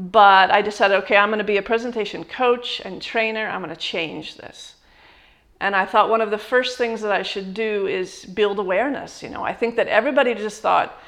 But 0.00 0.50
I 0.50 0.62
decided, 0.62 0.96
okay, 1.02 1.16
I'm 1.16 1.28
going 1.28 1.38
to 1.38 1.44
be 1.44 1.58
a 1.58 1.62
presentation 1.62 2.24
coach 2.24 2.80
and 2.84 3.02
trainer. 3.02 3.46
I'm 3.46 3.62
going 3.62 3.74
to 3.74 3.80
change 3.80 4.36
this. 4.36 4.76
And 5.60 5.76
I 5.76 5.84
thought 5.84 6.08
one 6.08 6.22
of 6.22 6.30
the 6.30 6.38
first 6.38 6.78
things 6.78 7.02
that 7.02 7.12
I 7.12 7.22
should 7.22 7.52
do 7.52 7.86
is 7.86 8.24
build 8.24 8.58
awareness. 8.58 9.22
You 9.22 9.28
know, 9.28 9.42
I 9.42 9.52
think 9.52 9.76
that 9.76 9.88
everybody 9.88 10.34
just 10.34 10.62
thought 10.62 10.98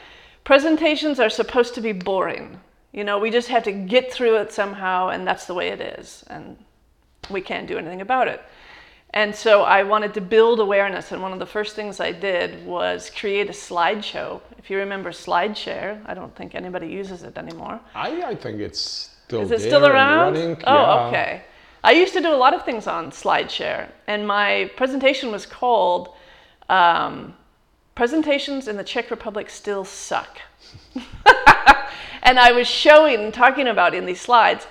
presentations 0.44 1.18
are 1.18 1.30
supposed 1.30 1.74
to 1.74 1.80
be 1.80 1.92
boring. 1.92 2.60
You 2.92 3.04
know, 3.04 3.18
we 3.18 3.30
just 3.30 3.48
have 3.48 3.62
to 3.62 3.72
get 3.72 4.12
through 4.12 4.36
it 4.36 4.52
somehow, 4.52 5.08
and 5.08 5.26
that's 5.26 5.46
the 5.46 5.54
way 5.54 5.68
it 5.68 5.80
is. 5.80 6.24
And 6.28 6.58
we 7.30 7.40
can't 7.40 7.66
do 7.66 7.78
anything 7.78 8.02
about 8.02 8.28
it. 8.28 8.42
And 9.14 9.34
so 9.34 9.62
I 9.62 9.82
wanted 9.82 10.14
to 10.14 10.22
build 10.22 10.58
awareness, 10.58 11.12
and 11.12 11.20
one 11.20 11.32
of 11.32 11.38
the 11.38 11.46
first 11.46 11.76
things 11.76 12.00
I 12.00 12.12
did 12.12 12.64
was 12.64 13.10
create 13.10 13.48
a 13.50 13.52
slideshow. 13.52 14.40
If 14.58 14.70
you 14.70 14.78
remember 14.78 15.10
SlideShare, 15.10 16.00
I 16.06 16.14
don't 16.14 16.34
think 16.34 16.54
anybody 16.54 16.86
uses 16.86 17.22
it 17.22 17.36
anymore. 17.36 17.78
I, 17.94 18.22
I 18.22 18.34
think 18.34 18.60
it's 18.60 19.10
still 19.26 19.42
Is 19.42 19.50
it 19.50 19.60
still 19.60 19.86
around? 19.86 20.34
running. 20.34 20.56
Oh, 20.66 20.74
yeah. 20.74 21.06
okay. 21.08 21.42
I 21.84 21.92
used 21.92 22.14
to 22.14 22.20
do 22.20 22.32
a 22.32 22.36
lot 22.36 22.54
of 22.54 22.64
things 22.64 22.86
on 22.86 23.10
SlideShare, 23.10 23.88
and 24.06 24.26
my 24.26 24.70
presentation 24.76 25.30
was 25.30 25.44
called 25.44 26.14
um, 26.70 27.34
Presentations 27.94 28.66
in 28.66 28.76
the 28.78 28.84
Czech 28.84 29.10
Republic 29.10 29.50
Still 29.50 29.84
Suck. 29.84 30.38
and 32.22 32.38
I 32.38 32.52
was 32.52 32.66
showing, 32.66 33.20
and 33.20 33.34
talking 33.34 33.68
about 33.68 33.94
in 33.94 34.06
these 34.06 34.20
slides, 34.20 34.66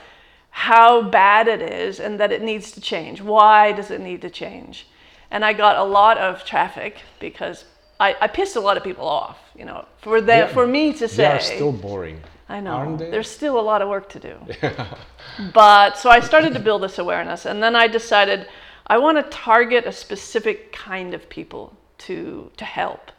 how 0.51 1.01
bad 1.01 1.47
it 1.47 1.61
is 1.61 1.99
and 1.99 2.19
that 2.19 2.31
it 2.31 2.41
needs 2.41 2.71
to 2.71 2.81
change. 2.81 3.21
Why 3.21 3.71
does 3.71 3.89
it 3.89 4.01
need 4.01 4.21
to 4.21 4.29
change? 4.29 4.87
And 5.31 5.43
I 5.43 5.53
got 5.53 5.77
a 5.77 5.83
lot 5.83 6.17
of 6.17 6.43
traffic 6.43 6.97
because 7.19 7.65
I, 7.99 8.15
I 8.19 8.27
pissed 8.27 8.57
a 8.57 8.59
lot 8.59 8.77
of 8.77 8.83
people 8.83 9.07
off, 9.07 9.39
you 9.55 9.65
know, 9.65 9.85
for 10.01 10.19
them, 10.21 10.47
Yeah, 10.47 10.53
for 10.53 10.67
me 10.67 10.93
to 10.93 11.07
say. 11.07 11.23
They 11.23 11.29
are 11.29 11.39
still 11.39 11.71
boring. 11.71 12.21
I 12.49 12.59
know. 12.59 12.97
There's 12.97 13.29
still 13.29 13.57
a 13.57 13.61
lot 13.61 13.81
of 13.81 13.87
work 13.87 14.09
to 14.09 14.19
do. 14.19 14.35
but 15.53 15.97
so 15.97 16.09
I 16.09 16.19
started 16.19 16.53
to 16.53 16.59
build 16.59 16.83
this 16.83 16.99
awareness, 16.99 17.45
and 17.45 17.63
then 17.63 17.77
I 17.77 17.87
decided 17.87 18.47
I 18.87 18.97
want 18.97 19.17
to 19.17 19.23
target 19.37 19.85
a 19.85 19.91
specific 19.93 20.73
kind 20.73 21.13
of 21.13 21.29
people 21.29 21.77
to 21.99 22.51
to 22.57 22.65
help. 22.65 23.11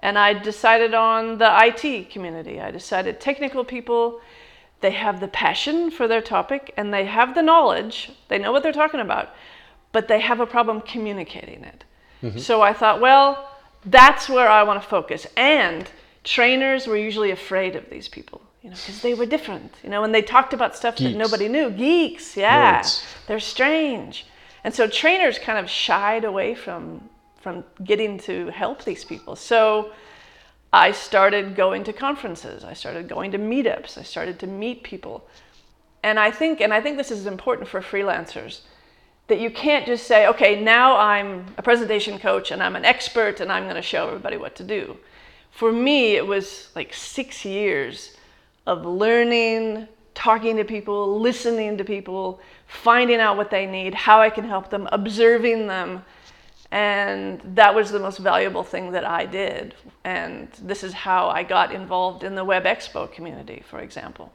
And 0.00 0.18
I 0.18 0.34
decided 0.34 0.92
on 0.92 1.38
the 1.38 1.50
IT 1.66 2.10
community. 2.10 2.60
I 2.60 2.70
decided 2.70 3.18
technical 3.18 3.64
people, 3.64 4.20
they 4.80 4.92
have 4.92 5.20
the 5.20 5.28
passion 5.28 5.90
for 5.90 6.06
their 6.06 6.20
topic 6.20 6.72
and 6.76 6.92
they 6.92 7.06
have 7.06 7.34
the 7.34 7.42
knowledge, 7.42 8.12
they 8.28 8.38
know 8.38 8.52
what 8.52 8.62
they're 8.62 8.72
talking 8.72 9.00
about, 9.00 9.34
but 9.92 10.08
they 10.08 10.20
have 10.20 10.40
a 10.40 10.46
problem 10.46 10.80
communicating 10.80 11.64
it. 11.64 11.84
Mm-hmm. 12.22 12.38
So 12.38 12.62
I 12.62 12.72
thought, 12.72 13.00
well, 13.00 13.50
that's 13.84 14.28
where 14.28 14.48
I 14.48 14.62
want 14.62 14.82
to 14.82 14.88
focus. 14.88 15.26
And 15.36 15.90
trainers 16.24 16.86
were 16.86 16.96
usually 16.96 17.30
afraid 17.30 17.76
of 17.76 17.88
these 17.88 18.08
people, 18.08 18.42
you 18.62 18.70
know, 18.70 18.76
because 18.76 19.00
they 19.00 19.14
were 19.14 19.26
different. 19.26 19.72
You 19.82 19.90
know, 19.90 20.00
when 20.00 20.12
they 20.12 20.22
talked 20.22 20.52
about 20.52 20.76
stuff 20.76 20.96
Geeks. 20.96 21.12
that 21.12 21.18
nobody 21.18 21.48
knew, 21.48 21.70
geeks, 21.70 22.36
yeah, 22.36 22.80
Nerds. 22.80 23.04
they're 23.26 23.40
strange. 23.40 24.26
And 24.64 24.74
so 24.74 24.88
trainers 24.88 25.38
kind 25.38 25.58
of 25.58 25.70
shied 25.70 26.24
away 26.24 26.54
from 26.54 27.08
from 27.46 27.62
getting 27.84 28.18
to 28.18 28.48
help 28.48 28.82
these 28.84 29.04
people. 29.04 29.36
So 29.36 29.92
I 30.72 30.92
started 30.92 31.56
going 31.56 31.84
to 31.84 31.92
conferences. 31.92 32.64
I 32.64 32.74
started 32.74 33.08
going 33.08 33.32
to 33.32 33.38
meetups. 33.38 33.96
I 33.96 34.02
started 34.02 34.38
to 34.40 34.46
meet 34.46 34.82
people. 34.82 35.26
And 36.02 36.18
I 36.18 36.30
think 36.30 36.60
and 36.60 36.72
I 36.72 36.80
think 36.80 36.96
this 36.96 37.10
is 37.10 37.26
important 37.26 37.68
for 37.68 37.80
freelancers 37.80 38.60
that 39.28 39.40
you 39.40 39.50
can't 39.50 39.86
just 39.86 40.06
say, 40.06 40.28
okay, 40.28 40.62
now 40.62 40.96
I'm 40.96 41.46
a 41.58 41.62
presentation 41.62 42.18
coach 42.18 42.52
and 42.52 42.62
I'm 42.62 42.76
an 42.76 42.84
expert 42.84 43.40
and 43.40 43.50
I'm 43.50 43.64
going 43.64 43.74
to 43.74 43.82
show 43.82 44.06
everybody 44.06 44.36
what 44.36 44.54
to 44.56 44.64
do. 44.64 44.96
For 45.50 45.72
me, 45.72 46.14
it 46.14 46.26
was 46.26 46.68
like 46.76 46.94
6 46.94 47.44
years 47.44 48.16
of 48.66 48.84
learning, 48.84 49.88
talking 50.14 50.56
to 50.58 50.64
people, 50.64 51.18
listening 51.18 51.76
to 51.78 51.84
people, 51.84 52.40
finding 52.68 53.18
out 53.18 53.36
what 53.36 53.50
they 53.50 53.66
need, 53.66 53.94
how 53.94 54.20
I 54.20 54.30
can 54.30 54.44
help 54.44 54.70
them, 54.70 54.88
observing 54.92 55.66
them. 55.66 56.04
And 56.70 57.40
that 57.54 57.74
was 57.74 57.90
the 57.90 57.98
most 57.98 58.18
valuable 58.18 58.64
thing 58.64 58.92
that 58.92 59.04
I 59.04 59.24
did. 59.24 59.74
And 60.04 60.48
this 60.60 60.82
is 60.82 60.92
how 60.92 61.28
I 61.28 61.42
got 61.42 61.72
involved 61.72 62.24
in 62.24 62.34
the 62.34 62.44
Web 62.44 62.64
Expo 62.64 63.10
community, 63.10 63.62
for 63.68 63.80
example. 63.80 64.32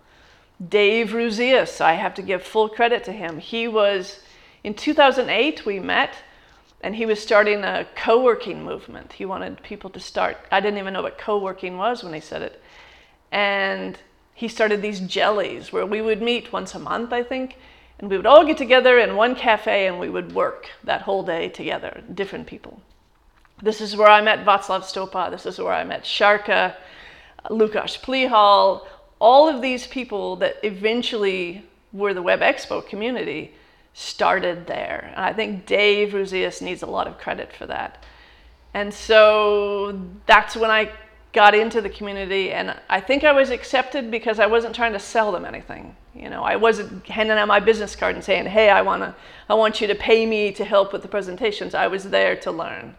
Dave 0.70 1.10
Ruzius, 1.10 1.82
I 1.82 1.94
have 1.94 2.14
to 2.16 2.22
give 2.22 2.44
full 2.44 2.70
credit 2.70 3.04
to 3.06 3.12
him. 3.12 3.40
He 3.40 3.68
was, 3.68 4.20
in 4.64 4.74
2008, 4.74 5.66
we 5.66 5.80
met, 5.80 6.16
and 6.82 6.96
he 6.96 7.06
was 7.06 7.22
starting 7.22 7.64
a 7.64 7.88
co 7.96 8.22
working 8.22 8.64
movement. 8.64 9.14
He 9.14 9.26
wanted 9.26 9.62
people 9.64 9.90
to 9.90 10.00
start, 10.00 10.38
I 10.52 10.60
didn't 10.60 10.80
even 10.80 10.94
know 10.94 11.02
what 11.02 11.18
co 11.18 11.38
working 11.38 11.78
was 11.78 12.04
when 12.04 12.14
he 12.14 12.20
said 12.20 12.42
it. 12.42 12.62
And 13.32 13.98
he 14.34 14.48
started 14.48 14.82
these 14.82 15.00
jellies 15.02 15.72
where 15.72 15.86
we 15.86 16.02
would 16.02 16.22
meet 16.22 16.54
once 16.54 16.76
a 16.76 16.80
month, 16.80 17.12
I 17.12 17.24
think, 17.24 17.58
and 18.02 18.10
we 18.10 18.18
would 18.18 18.26
all 18.26 18.46
get 18.46 18.58
together 18.58 19.00
in 19.00 19.16
one 19.16 19.36
cafe 19.36 19.88
and 19.88 20.00
we 20.00 20.10
would 20.10 20.34
work 20.34 20.70
that 20.84 21.04
whole 21.04 21.24
day 21.24 21.50
together, 21.50 22.04
different 22.14 22.48
people. 22.48 22.82
This 23.62 23.80
is 23.80 23.96
where 23.96 24.10
I 24.10 24.22
met 24.22 24.44
Václav 24.44 24.82
Stopa. 24.82 25.30
This 25.30 25.46
is 25.46 25.60
where 25.60 25.72
I 25.72 25.84
met 25.84 26.04
Sharka, 26.04 26.76
Lukáš 27.50 28.02
Plihal, 28.02 28.86
all 29.20 29.48
of 29.48 29.62
these 29.62 29.86
people 29.86 30.36
that 30.38 30.56
eventually 30.64 31.64
were 31.94 32.14
the 32.14 32.24
Web 32.24 32.40
Expo 32.40 32.86
community 32.86 33.54
started 33.94 34.66
there. 34.66 35.12
And 35.16 35.24
I 35.24 35.32
think 35.32 35.68
Dave 35.68 36.14
Ruzius 36.14 36.60
needs 36.62 36.82
a 36.82 36.88
lot 36.88 37.08
of 37.08 37.20
credit 37.20 37.54
for 37.54 37.68
that. 37.68 38.04
And 38.74 38.92
so 38.92 40.02
that's 40.26 40.56
when 40.56 40.72
I 40.72 40.92
got 41.34 41.56
into 41.56 41.82
the 41.82 41.90
community 41.90 42.52
and 42.52 42.76
I 42.90 43.00
think 43.00 43.24
I 43.24 43.32
was 43.32 43.50
accepted 43.50 44.12
because 44.12 44.40
I 44.40 44.48
wasn't 44.48 44.76
trying 44.76 44.94
to 44.94 45.00
sell 45.00 45.32
them 45.32 45.46
anything. 45.46 45.96
You 46.14 46.30
know, 46.30 46.44
I 46.44 46.58
wasn't 46.58 47.06
handing 47.08 47.38
out 47.38 47.48
my 47.48 47.60
business 47.60 47.96
card 47.96 48.16
and 48.16 48.24
saying, 48.24 48.48
"Hey, 48.48 48.70
I 48.70 48.82
want 48.82 49.02
to 49.02 49.16
I 49.50 49.54
want 49.54 49.80
you 49.80 49.88
to 49.88 49.96
pay 49.96 50.26
me 50.26 50.52
to 50.54 50.66
help 50.66 50.92
with 50.92 51.02
the 51.02 51.08
presentations." 51.08 51.74
I 51.74 51.88
was 51.88 52.04
there 52.04 52.36
to 52.38 52.52
learn 52.52 52.96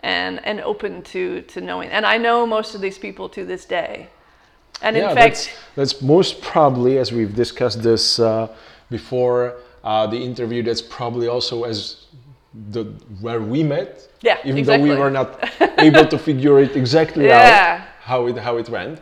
and 0.00 0.44
and 0.44 0.60
open 0.60 1.02
to 1.02 1.42
to 1.42 1.60
knowing. 1.60 1.88
And 1.88 2.04
I 2.04 2.18
know 2.18 2.46
most 2.46 2.74
of 2.74 2.80
these 2.82 2.98
people 2.98 3.28
to 3.30 3.44
this 3.46 3.64
day. 3.64 4.08
And 4.82 4.96
in 4.96 5.04
fact, 5.04 5.16
that's, 5.76 5.92
that's 5.92 6.02
most 6.02 6.42
probably, 6.42 6.98
as 6.98 7.12
we've 7.12 7.34
discussed 7.34 7.82
this 7.82 8.18
uh, 8.18 8.48
before 8.90 9.54
uh, 9.84 10.06
the 10.08 10.16
interview, 10.16 10.62
that's 10.62 10.82
probably 10.82 11.28
also 11.28 11.64
as 11.64 12.06
the 12.72 12.84
where 13.20 13.40
we 13.40 13.62
met. 13.62 14.08
Yeah, 14.22 14.38
even 14.44 14.64
though 14.64 14.78
we 14.78 14.94
were 14.94 15.10
not 15.10 15.42
able 15.78 16.06
to 16.06 16.18
figure 16.18 16.60
it 16.60 16.76
exactly 16.76 17.26
Yeah. 17.26 17.80
out 17.80 17.88
how 18.02 18.26
it 18.26 18.36
how 18.38 18.56
it 18.58 18.68
went. 18.68 19.00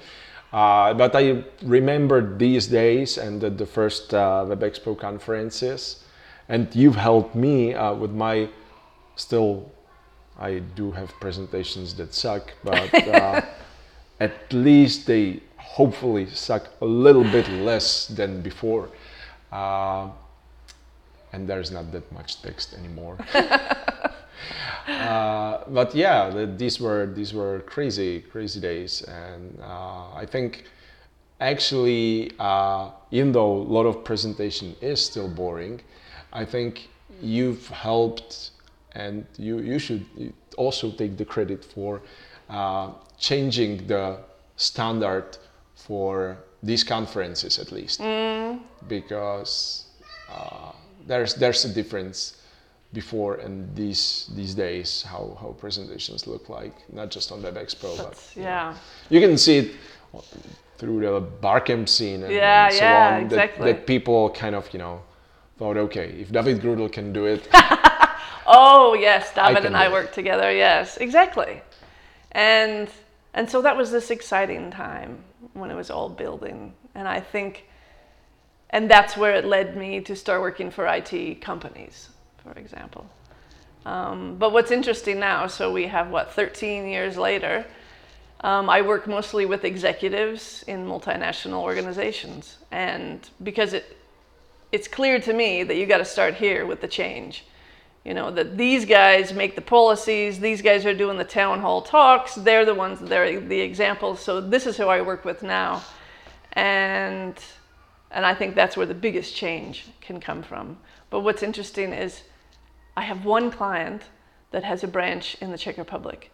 Uh, 0.53 0.95
but 0.95 1.15
I 1.15 1.45
remember 1.63 2.37
these 2.37 2.67
days 2.67 3.19
and 3.19 3.41
the, 3.41 3.51
the 3.51 3.67
first 3.67 4.13
uh, 4.15 4.45
Web 4.49 4.61
Expo 4.63 4.99
conferences, 4.99 6.05
and 6.49 6.75
you've 6.75 6.97
helped 6.97 7.35
me 7.35 7.75
uh, 7.75 7.95
with 7.95 8.11
my 8.13 8.49
still. 9.17 9.71
I 10.39 10.61
do 10.75 10.91
have 10.93 11.11
presentations 11.21 11.95
that 11.97 12.15
suck, 12.15 12.53
but 12.65 12.95
uh, 13.09 13.43
at 14.21 14.53
least 14.53 15.07
they 15.07 15.41
hopefully 15.57 16.27
suck 16.27 16.69
a 16.81 16.87
little 16.87 17.25
bit 17.25 17.49
less 17.51 18.07
than 18.09 18.41
before. 18.41 18.89
Uh, 19.53 20.09
and 21.33 21.49
there's 21.49 21.71
not 21.71 21.93
that 21.93 22.11
much 22.13 22.43
text 22.43 22.75
anymore. 22.75 23.19
uh, 24.89 25.59
but 25.69 25.95
yeah, 25.95 26.31
the, 26.31 26.47
these 26.47 26.81
were 26.81 27.07
these 27.07 27.33
were 27.33 27.61
crazy 27.61 28.21
crazy 28.21 28.61
days, 28.61 29.03
and 29.03 29.59
uh, 29.63 30.15
I 30.15 30.27
think 30.27 30.65
actually, 31.41 32.33
uh, 32.39 32.91
even 33.11 33.33
though 33.33 33.53
a 33.53 33.71
lot 33.77 33.87
of 33.87 34.05
presentation 34.05 34.77
is 34.81 35.05
still 35.05 35.29
boring, 35.29 35.81
I 36.33 36.45
think 36.45 36.89
you've 37.23 37.69
helped, 37.69 38.51
and 38.93 39.27
you 39.39 39.59
you 39.61 39.79
should 39.79 40.05
also 40.57 40.91
take 40.91 41.17
the 41.17 41.25
credit 41.25 41.65
for 41.65 42.03
uh, 42.49 42.91
changing 43.19 43.87
the 43.87 44.19
standard 44.57 45.39
for 45.75 46.39
these 46.63 46.85
conferences 46.85 47.59
at 47.59 47.73
least, 47.73 48.01
because 48.89 49.87
uh, 50.29 50.73
there's 51.11 51.35
there's 51.35 51.65
a 51.65 51.73
difference 51.81 52.19
before 52.93 53.33
and 53.45 53.55
these 53.77 54.31
these 54.39 54.55
days 54.55 54.89
how 55.13 55.37
how 55.41 55.51
presentations 55.65 56.27
look 56.27 56.49
like 56.49 56.75
not 56.93 57.09
just 57.17 57.31
on 57.33 57.43
web 57.43 57.57
expo 57.65 57.91
but 57.99 58.15
you 58.35 58.43
know, 58.43 58.49
yeah. 58.49 58.75
you 59.11 59.21
can 59.21 59.39
see 59.39 59.57
it 59.63 59.69
through 60.79 61.01
the 61.01 61.21
barcamp 61.21 61.89
scene 61.89 62.23
and, 62.25 62.33
Yeah, 62.33 62.67
and 62.67 62.75
so 62.75 62.85
yeah, 62.85 63.17
on 63.17 63.23
exactly. 63.23 63.67
that, 63.67 63.79
that 63.79 63.87
people 63.87 64.31
kind 64.31 64.55
of 64.55 64.65
you 64.73 64.81
know 64.85 65.03
thought 65.59 65.77
okay 65.77 66.09
if 66.23 66.33
david 66.33 66.61
grudl 66.63 66.91
can 66.91 67.13
do 67.13 67.27
it 67.27 67.49
Oh 68.53 68.95
yes, 68.95 69.33
David 69.33 69.59
can 69.59 69.67
and 69.67 69.77
I 69.77 69.91
worked 69.91 70.13
together. 70.13 70.51
Yes, 70.53 70.97
exactly. 70.97 71.63
And 72.33 72.89
and 73.33 73.49
so 73.49 73.63
that 73.63 73.77
was 73.77 73.93
this 73.93 74.11
exciting 74.11 74.73
time 74.73 75.23
when 75.53 75.71
it 75.71 75.77
was 75.77 75.89
all 75.89 76.09
building. 76.09 76.75
And 76.97 77.07
I 77.07 77.21
think 77.21 77.67
and 78.71 78.91
that's 78.91 79.17
where 79.17 79.35
it 79.35 79.45
led 79.45 79.77
me 79.77 80.01
to 80.01 80.17
start 80.17 80.41
working 80.41 80.71
for 80.71 80.87
IT 80.87 81.41
companies, 81.41 82.09
for 82.43 82.53
example. 82.53 83.09
Um, 83.85 84.37
but 84.37 84.53
what's 84.53 84.71
interesting 84.71 85.19
now, 85.19 85.47
so 85.47 85.73
we 85.73 85.87
have 85.87 86.11
what 86.11 86.33
13 86.33 86.87
years 86.87 87.17
later. 87.17 87.65
Um, 88.43 88.71
I 88.71 88.81
work 88.81 89.07
mostly 89.07 89.45
with 89.45 89.65
executives 89.65 90.65
in 90.67 90.87
multinational 90.87 91.63
organizations, 91.63 92.57
and 92.71 93.29
because 93.43 93.75
it 93.75 93.99
it's 94.73 94.89
clear 94.89 95.19
to 95.21 95.33
me 95.33 95.63
that 95.63 95.77
you 95.77 95.87
got 95.87 95.99
to 95.99 96.05
start 96.05 96.35
here 96.35 96.65
with 96.67 96.81
the 96.81 96.89
change 96.89 97.45
You 98.05 98.15
know, 98.15 98.31
that 98.31 98.57
these 98.57 98.87
guys 98.87 99.35
make 99.35 99.57
the 99.57 99.61
policies, 99.61 100.41
these 100.41 100.63
guys 100.63 100.87
are 100.87 100.95
doing 100.95 101.19
the 101.19 101.25
town 101.25 101.61
hall 101.61 101.83
talks, 101.83 102.35
they're 102.35 102.65
the 102.65 102.75
ones, 102.75 102.99
they're 102.99 103.41
the 103.41 103.61
examples. 103.61 104.21
So 104.21 104.41
this 104.41 104.67
is 104.67 104.79
who 104.79 104.87
I 104.87 105.03
work 105.03 105.27
with 105.27 105.43
now. 105.43 105.83
And 106.55 107.35
and 108.11 108.27
I 108.27 108.35
think 108.35 108.55
that's 108.55 108.77
where 108.77 108.87
the 108.87 108.95
biggest 108.95 109.35
change 109.35 109.87
can 110.01 110.21
come 110.21 110.43
from. 110.43 110.79
But 111.11 111.21
what's 111.21 111.43
interesting 111.43 111.93
is 111.93 112.23
I 112.97 113.03
have 113.03 113.25
one 113.25 113.51
client 113.51 114.03
that 114.51 114.65
has 114.65 114.83
a 114.83 114.89
branch 114.89 115.37
in 115.41 115.51
the 115.51 115.59
Czech 115.59 115.79
Republic. 115.79 116.31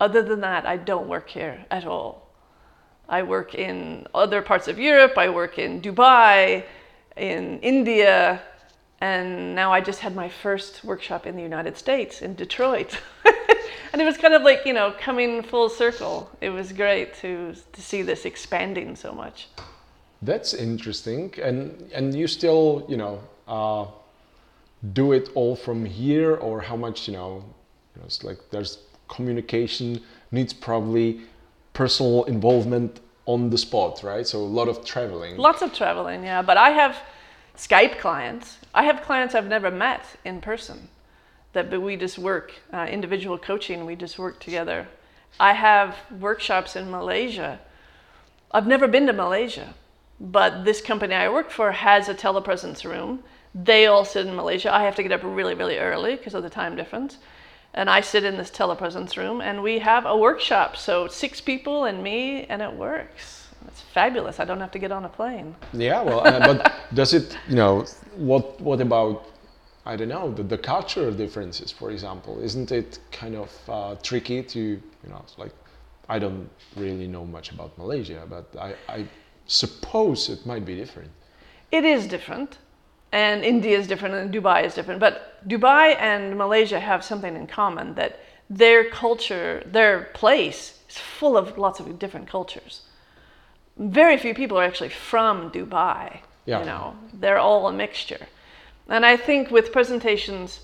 Other 0.00 0.22
than 0.22 0.40
that, 0.42 0.66
I 0.66 0.76
don't 0.76 1.08
work 1.08 1.28
here 1.30 1.64
at 1.70 1.84
all. 1.84 2.28
I 3.08 3.22
work 3.22 3.54
in 3.54 4.06
other 4.14 4.42
parts 4.42 4.68
of 4.68 4.78
Europe, 4.78 5.16
I 5.16 5.28
work 5.30 5.58
in 5.58 5.80
Dubai, 5.80 6.64
in 7.16 7.58
India, 7.60 8.40
and 9.00 9.54
now 9.54 9.72
I 9.72 9.80
just 9.80 10.00
had 10.00 10.14
my 10.14 10.28
first 10.28 10.84
workshop 10.84 11.26
in 11.26 11.34
the 11.34 11.42
United 11.42 11.76
States, 11.76 12.22
in 12.22 12.34
Detroit. 12.34 13.00
and 13.92 14.00
it 14.00 14.04
was 14.04 14.16
kind 14.16 14.34
of 14.34 14.42
like, 14.42 14.66
you 14.66 14.72
know, 14.72 14.94
coming 14.98 15.42
full 15.42 15.68
circle. 15.68 16.30
It 16.40 16.50
was 16.50 16.72
great 16.72 17.14
to, 17.14 17.54
to 17.72 17.82
see 17.82 18.02
this 18.02 18.24
expanding 18.24 18.94
so 18.94 19.12
much. 19.12 19.48
That's 20.22 20.54
interesting. 20.54 21.32
And, 21.42 21.90
and 21.94 22.14
you 22.14 22.26
still, 22.26 22.84
you 22.88 22.96
know, 22.96 23.20
uh, 23.46 23.86
do 24.92 25.12
it 25.12 25.30
all 25.34 25.56
from 25.56 25.84
here 25.84 26.36
or 26.36 26.60
how 26.60 26.76
much, 26.76 27.08
you 27.08 27.14
know, 27.14 27.44
you 27.94 28.00
know, 28.00 28.06
it's 28.06 28.22
like 28.24 28.38
there's 28.50 28.78
communication 29.08 30.00
needs 30.30 30.52
probably 30.52 31.20
personal 31.72 32.24
involvement 32.24 33.00
on 33.26 33.50
the 33.50 33.58
spot, 33.58 34.02
right? 34.02 34.26
So 34.26 34.38
a 34.38 34.40
lot 34.40 34.68
of 34.68 34.84
traveling. 34.84 35.36
Lots 35.36 35.62
of 35.62 35.72
traveling, 35.72 36.24
yeah. 36.24 36.42
But 36.42 36.56
I 36.56 36.70
have 36.70 36.96
Skype 37.56 37.98
clients. 37.98 38.58
I 38.74 38.84
have 38.84 39.02
clients 39.02 39.34
I've 39.34 39.48
never 39.48 39.70
met 39.70 40.04
in 40.24 40.40
person. 40.40 40.88
That 41.52 41.70
but 41.70 41.80
we 41.80 41.96
just 41.96 42.18
work 42.18 42.52
uh, 42.72 42.86
individual 42.90 43.38
coaching. 43.38 43.84
We 43.84 43.96
just 43.96 44.18
work 44.18 44.38
together. 44.38 44.86
I 45.40 45.52
have 45.54 45.96
workshops 46.20 46.76
in 46.76 46.90
Malaysia. 46.90 47.60
I've 48.50 48.66
never 48.66 48.88
been 48.88 49.06
to 49.06 49.12
Malaysia, 49.12 49.74
but 50.20 50.64
this 50.64 50.80
company 50.80 51.14
I 51.14 51.28
work 51.28 51.50
for 51.50 51.72
has 51.72 52.08
a 52.08 52.14
telepresence 52.14 52.84
room. 52.84 53.22
They 53.54 53.86
all 53.86 54.04
sit 54.04 54.26
in 54.26 54.34
Malaysia. 54.34 54.74
I 54.74 54.84
have 54.84 54.94
to 54.96 55.02
get 55.02 55.12
up 55.12 55.22
really, 55.24 55.54
really 55.54 55.78
early 55.78 56.16
because 56.16 56.34
of 56.34 56.42
the 56.42 56.50
time 56.50 56.76
difference 56.76 57.18
and 57.74 57.88
I 57.88 58.00
sit 58.00 58.24
in 58.24 58.36
this 58.36 58.50
telepresence 58.50 59.16
room 59.16 59.40
and 59.40 59.62
we 59.62 59.78
have 59.78 60.06
a 60.06 60.16
workshop. 60.16 60.76
So 60.76 61.06
six 61.08 61.40
people 61.40 61.84
and 61.84 62.02
me, 62.02 62.44
and 62.44 62.62
it 62.62 62.72
works. 62.72 63.48
It's 63.66 63.80
fabulous. 63.80 64.40
I 64.40 64.44
don't 64.44 64.60
have 64.60 64.70
to 64.72 64.78
get 64.78 64.92
on 64.92 65.04
a 65.04 65.08
plane. 65.08 65.54
Yeah, 65.72 66.02
well, 66.02 66.26
uh, 66.26 66.40
but 66.40 66.72
does 66.94 67.12
it, 67.12 67.36
you 67.48 67.56
know, 67.56 67.84
what 68.16 68.60
what 68.60 68.80
about, 68.80 69.26
I 69.84 69.96
don't 69.96 70.08
know, 70.08 70.32
the, 70.32 70.42
the 70.42 70.58
cultural 70.58 71.12
differences, 71.12 71.70
for 71.70 71.90
example? 71.90 72.40
Isn't 72.40 72.72
it 72.72 72.98
kind 73.12 73.36
of 73.36 73.50
uh, 73.68 73.94
tricky 74.02 74.42
to, 74.42 74.60
you 74.60 75.08
know, 75.08 75.24
like, 75.36 75.52
I 76.08 76.18
don't 76.18 76.48
really 76.76 77.06
know 77.06 77.26
much 77.26 77.52
about 77.52 77.76
Malaysia, 77.76 78.22
but 78.28 78.46
I, 78.58 78.74
I 78.88 79.06
suppose 79.48 80.28
it 80.28 80.46
might 80.46 80.64
be 80.64 80.76
different. 80.76 81.10
It 81.72 81.84
is 81.84 82.06
different 82.06 82.58
and 83.10 83.44
India 83.44 83.76
is 83.76 83.88
different 83.88 84.14
and 84.14 84.32
Dubai 84.32 84.64
is 84.64 84.74
different. 84.74 85.00
But 85.00 85.46
Dubai 85.48 85.96
and 85.98 86.36
Malaysia 86.36 86.78
have 86.78 87.02
something 87.02 87.34
in 87.34 87.46
common 87.46 87.94
that 87.94 88.20
their 88.48 88.88
culture, 88.90 89.62
their 89.66 90.04
place 90.14 90.80
is 90.88 90.96
full 90.96 91.36
of 91.36 91.58
lots 91.58 91.80
of 91.80 91.98
different 91.98 92.28
cultures. 92.28 92.82
Very 93.76 94.16
few 94.16 94.34
people 94.34 94.58
are 94.58 94.64
actually 94.64 94.90
from 94.90 95.50
Dubai. 95.50 96.20
Yeah. 96.44 96.60
You 96.60 96.66
know, 96.66 96.96
they're 97.12 97.38
all 97.38 97.68
a 97.68 97.72
mixture. 97.72 98.26
And 98.88 99.04
I 99.04 99.16
think 99.16 99.50
with 99.50 99.72
presentations, 99.72 100.60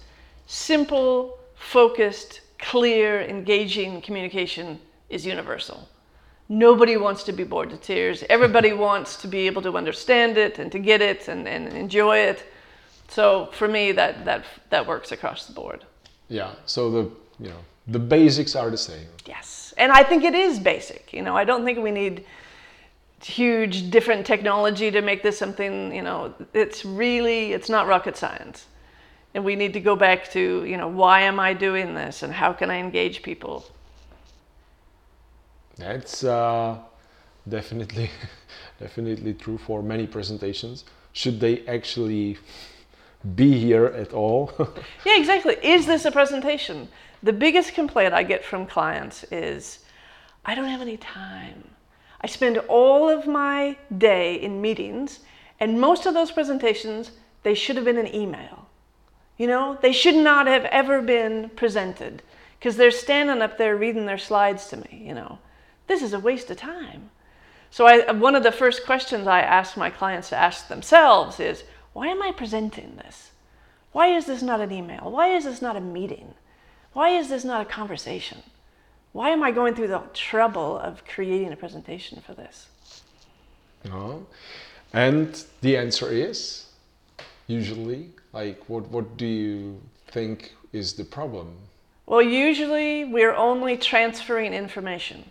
simple, 0.46 1.38
focused, 1.54 2.40
clear, 2.58 3.20
engaging 3.20 4.00
communication 4.00 4.80
is 5.10 5.26
universal. 5.26 5.88
Nobody 6.48 6.96
wants 6.96 7.22
to 7.24 7.32
be 7.32 7.44
bored 7.44 7.70
to 7.70 7.76
tears. 7.76 8.22
Everybody 8.28 8.72
wants 8.86 9.16
to 9.22 9.28
be 9.28 9.46
able 9.46 9.62
to 9.62 9.76
understand 9.76 10.36
it 10.36 10.58
and 10.58 10.70
to 10.72 10.78
get 10.78 11.00
it 11.00 11.28
and, 11.28 11.48
and 11.48 11.68
enjoy 11.72 12.18
it. 12.18 12.44
So 13.08 13.50
for 13.52 13.68
me, 13.68 13.92
that, 13.92 14.24
that, 14.24 14.44
that 14.70 14.86
works 14.86 15.12
across 15.12 15.46
the 15.46 15.52
board. 15.52 15.84
Yeah. 16.28 16.52
So 16.66 16.90
the, 16.90 17.10
you 17.38 17.50
know, 17.50 17.60
the 17.88 17.98
basics 17.98 18.56
are 18.56 18.70
the 18.70 18.76
same. 18.76 19.06
Yes. 19.26 19.74
And 19.76 19.92
I 19.92 20.02
think 20.02 20.24
it 20.24 20.34
is 20.34 20.58
basic. 20.58 21.12
You 21.12 21.22
know, 21.22 21.36
I 21.36 21.44
don't 21.44 21.64
think 21.64 21.78
we 21.78 21.90
need 21.90 22.24
huge 23.22 23.90
different 23.90 24.26
technology 24.26 24.90
to 24.90 25.00
make 25.00 25.22
this 25.22 25.38
something, 25.38 25.94
you 25.94 26.02
know, 26.02 26.34
it's 26.52 26.84
really, 26.84 27.52
it's 27.52 27.68
not 27.68 27.86
rocket 27.86 28.16
science. 28.16 28.66
And 29.34 29.44
we 29.44 29.56
need 29.56 29.72
to 29.72 29.80
go 29.80 29.96
back 29.96 30.30
to, 30.32 30.64
you 30.64 30.76
know, 30.76 30.88
why 30.88 31.22
am 31.22 31.40
I 31.40 31.54
doing 31.54 31.94
this 31.94 32.22
and 32.22 32.32
how 32.32 32.52
can 32.52 32.70
I 32.70 32.76
engage 32.76 33.22
people? 33.22 33.64
It's 35.78 36.22
uh, 36.22 36.78
definitely, 37.48 38.10
definitely 38.80 39.34
true 39.34 39.58
for 39.58 39.82
many 39.82 40.06
presentations. 40.06 40.84
Should 41.12 41.40
they 41.40 41.66
actually 41.66 42.38
be 43.34 43.58
here 43.58 43.86
at 43.86 44.12
all? 44.12 44.52
yeah, 45.06 45.16
exactly. 45.16 45.56
Is 45.62 45.86
this 45.86 46.04
a 46.04 46.10
presentation? 46.10 46.88
The 47.22 47.32
biggest 47.32 47.74
complaint 47.74 48.14
I 48.14 48.22
get 48.22 48.44
from 48.44 48.66
clients 48.66 49.24
is, 49.30 49.80
I 50.44 50.54
don't 50.54 50.68
have 50.68 50.80
any 50.80 50.96
time. 50.96 51.64
I 52.20 52.26
spend 52.26 52.58
all 52.68 53.08
of 53.08 53.26
my 53.26 53.76
day 53.98 54.36
in 54.36 54.60
meetings, 54.60 55.20
and 55.60 55.80
most 55.80 56.06
of 56.06 56.14
those 56.14 56.30
presentations, 56.30 57.12
they 57.42 57.54
should 57.54 57.76
have 57.76 57.84
been 57.84 57.98
an 57.98 58.14
email. 58.14 58.68
You 59.36 59.48
know, 59.48 59.78
they 59.82 59.92
should 59.92 60.14
not 60.14 60.46
have 60.46 60.64
ever 60.66 61.02
been 61.02 61.50
presented 61.50 62.22
because 62.58 62.76
they're 62.76 62.90
standing 62.90 63.42
up 63.42 63.58
there 63.58 63.76
reading 63.76 64.06
their 64.06 64.18
slides 64.18 64.68
to 64.68 64.76
me, 64.76 65.02
you 65.04 65.14
know 65.14 65.38
this 65.86 66.02
is 66.02 66.12
a 66.12 66.18
waste 66.18 66.50
of 66.50 66.56
time. 66.56 67.10
So 67.70 67.86
I, 67.86 68.12
one 68.12 68.36
of 68.36 68.42
the 68.42 68.52
first 68.52 68.86
questions 68.86 69.26
I 69.26 69.40
ask 69.40 69.76
my 69.76 69.90
clients 69.90 70.28
to 70.28 70.36
ask 70.36 70.68
themselves 70.68 71.40
is, 71.40 71.64
why 71.92 72.08
am 72.08 72.22
I 72.22 72.32
presenting 72.32 72.96
this? 72.96 73.30
Why 73.92 74.08
is 74.08 74.26
this 74.26 74.42
not 74.42 74.60
an 74.60 74.72
email? 74.72 75.10
Why 75.10 75.28
is 75.28 75.44
this 75.44 75.60
not 75.60 75.76
a 75.76 75.80
meeting? 75.80 76.34
Why 76.92 77.10
is 77.10 77.28
this 77.28 77.44
not 77.44 77.62
a 77.62 77.64
conversation? 77.64 78.42
Why 79.12 79.30
am 79.30 79.42
I 79.42 79.50
going 79.50 79.74
through 79.74 79.88
the 79.88 80.02
trouble 80.12 80.78
of 80.78 81.04
creating 81.04 81.52
a 81.52 81.56
presentation 81.56 82.20
for 82.20 82.34
this? 82.34 82.68
Oh. 83.92 84.26
And 84.92 85.44
the 85.60 85.76
answer 85.76 86.08
is 86.08 86.66
usually 87.46 88.10
like 88.32 88.62
what 88.68 88.88
what 88.88 89.16
do 89.16 89.26
you 89.26 89.80
think 90.08 90.54
is 90.72 90.94
the 90.94 91.04
problem? 91.04 91.56
Well, 92.06 92.22
usually 92.22 93.04
we're 93.04 93.34
only 93.34 93.76
transferring 93.76 94.54
information 94.54 95.24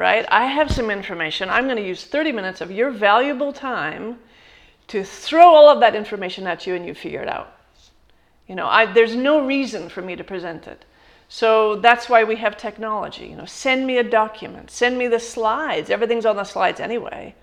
right? 0.00 0.24
I 0.30 0.46
have 0.46 0.70
some 0.70 0.90
information. 0.90 1.50
I'm 1.50 1.64
going 1.64 1.76
to 1.76 1.86
use 1.86 2.04
30 2.04 2.32
minutes 2.32 2.62
of 2.62 2.70
your 2.70 2.90
valuable 2.90 3.52
time 3.52 4.18
to 4.88 5.04
throw 5.04 5.54
all 5.54 5.68
of 5.68 5.80
that 5.80 5.94
information 5.94 6.46
at 6.46 6.66
you 6.66 6.74
and 6.74 6.86
you 6.86 6.94
figure 6.94 7.20
it 7.20 7.28
out. 7.28 7.54
You 8.48 8.54
know, 8.54 8.66
I, 8.66 8.90
there's 8.90 9.14
no 9.14 9.44
reason 9.44 9.90
for 9.90 10.00
me 10.00 10.16
to 10.16 10.24
present 10.24 10.66
it. 10.66 10.86
So 11.28 11.76
that's 11.76 12.08
why 12.08 12.24
we 12.24 12.36
have 12.36 12.56
technology. 12.56 13.26
You 13.26 13.36
know, 13.36 13.44
send 13.44 13.86
me 13.86 13.98
a 13.98 14.02
document, 14.02 14.70
send 14.70 14.96
me 14.96 15.06
the 15.06 15.20
slides. 15.20 15.90
Everything's 15.90 16.24
on 16.24 16.36
the 16.36 16.44
slides 16.44 16.80
anyway. 16.80 17.34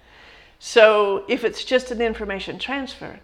So 0.57 1.25
if 1.29 1.43
it's 1.43 1.63
just 1.63 1.91
an 1.91 2.01
information 2.01 2.57
transfer, 2.57 3.19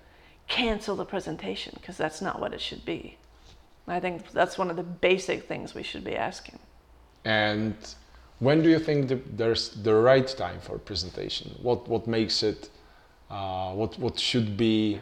cancel 0.47 0.95
the 0.95 1.05
presentation 1.05 1.73
because 1.79 1.97
that's 1.97 2.21
not 2.21 2.39
what 2.39 2.53
it 2.53 2.61
should 2.61 2.85
be. 2.85 3.17
I 3.87 3.99
think 3.99 4.31
that's 4.31 4.59
one 4.59 4.69
of 4.69 4.75
the 4.75 4.83
basic 4.83 5.47
things 5.47 5.73
we 5.73 5.81
should 5.81 6.03
be 6.03 6.15
asking. 6.15 6.59
And 7.25 7.75
when 8.43 8.61
do 8.61 8.69
you 8.69 8.79
think 8.79 9.07
the, 9.07 9.19
there's 9.35 9.69
the 9.69 9.93
right 9.93 10.27
time 10.27 10.59
for 10.59 10.77
presentation? 10.77 11.55
What 11.61 11.87
what 11.87 12.07
makes 12.07 12.43
it? 12.43 12.69
Uh, 13.29 13.71
what 13.73 13.97
what 13.99 14.19
should 14.19 14.57
be 14.57 14.99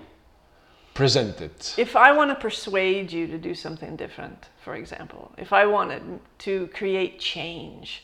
presented? 0.93 1.51
If 1.77 1.95
I 1.95 2.11
want 2.11 2.29
to 2.31 2.35
persuade 2.35 3.11
you 3.11 3.27
to 3.27 3.37
do 3.37 3.55
something 3.55 3.95
different, 3.95 4.49
for 4.63 4.75
example, 4.75 5.31
if 5.37 5.51
I 5.53 5.65
wanted 5.65 6.03
to 6.39 6.67
create 6.67 7.19
change, 7.19 8.03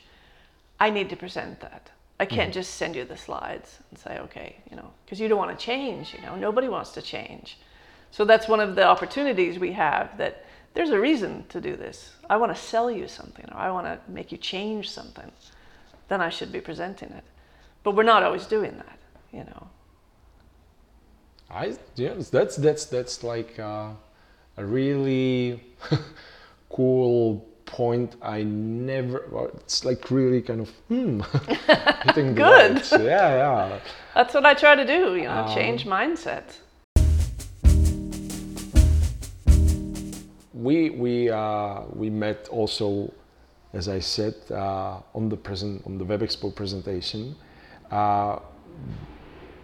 I 0.79 0.89
need 0.89 1.09
to 1.09 1.15
present 1.15 1.59
that. 1.59 1.91
I 2.19 2.25
can't 2.25 2.49
mm. 2.49 2.53
just 2.53 2.75
send 2.75 2.95
you 2.95 3.05
the 3.05 3.17
slides 3.17 3.79
and 3.89 3.99
say, 3.99 4.17
okay, 4.19 4.55
you 4.71 4.75
know, 4.75 4.89
because 5.05 5.19
you 5.19 5.27
don't 5.27 5.37
want 5.37 5.57
to 5.57 5.65
change. 5.65 6.13
You 6.15 6.21
know, 6.21 6.35
nobody 6.35 6.67
wants 6.67 6.91
to 6.93 7.01
change. 7.01 7.57
So 8.09 8.25
that's 8.25 8.47
one 8.47 8.59
of 8.59 8.75
the 8.75 8.85
opportunities 8.87 9.59
we 9.59 9.71
have 9.73 10.17
that 10.17 10.46
there's 10.77 10.91
a 10.91 10.99
reason 10.99 11.43
to 11.49 11.59
do 11.59 11.75
this. 11.75 12.11
I 12.29 12.37
want 12.37 12.55
to 12.55 12.61
sell 12.61 12.91
you 12.91 13.07
something 13.07 13.45
or 13.51 13.57
I 13.57 13.71
want 13.71 13.87
to 13.87 13.99
make 14.07 14.31
you 14.31 14.37
change 14.37 14.91
something. 14.91 15.31
Then 16.07 16.21
I 16.21 16.29
should 16.29 16.51
be 16.51 16.61
presenting 16.61 17.09
it. 17.09 17.23
But 17.81 17.95
we're 17.95 18.03
not 18.03 18.21
always 18.21 18.45
doing 18.45 18.77
that, 18.77 18.99
you 19.33 19.39
know. 19.39 19.69
I 21.49 21.75
yes, 21.95 22.29
that's 22.29 22.57
that's 22.57 22.85
that's 22.85 23.23
like 23.23 23.57
uh, 23.57 23.89
a 24.57 24.65
really 24.65 25.63
cool 26.69 27.43
point. 27.65 28.15
I 28.21 28.43
never. 28.43 29.25
Well, 29.31 29.49
it's 29.55 29.83
like 29.83 30.11
really 30.11 30.43
kind 30.43 30.61
of 30.61 30.69
hmm, 30.89 31.21
hitting 32.05 32.35
the 32.35 32.41
Good. 32.45 32.83
Yeah, 32.91 33.29
yeah. 33.41 33.79
That's 34.13 34.35
what 34.35 34.45
I 34.45 34.53
try 34.53 34.75
to 34.75 34.85
do. 34.85 35.15
You 35.15 35.23
know, 35.23 35.45
um, 35.45 35.55
change 35.55 35.85
mindset. 35.85 36.57
We 40.57 40.89
we 40.89 41.29
uh, 41.29 41.81
we 41.93 42.09
met 42.09 42.47
also, 42.49 43.13
as 43.73 43.87
I 43.87 43.99
said, 43.99 44.35
uh, 44.49 44.99
on 45.13 45.29
the 45.29 45.37
present 45.37 45.83
on 45.85 45.97
the 45.97 46.05
Web 46.05 46.21
Expo 46.21 46.53
presentation. 46.53 47.35
Uh, 47.91 48.39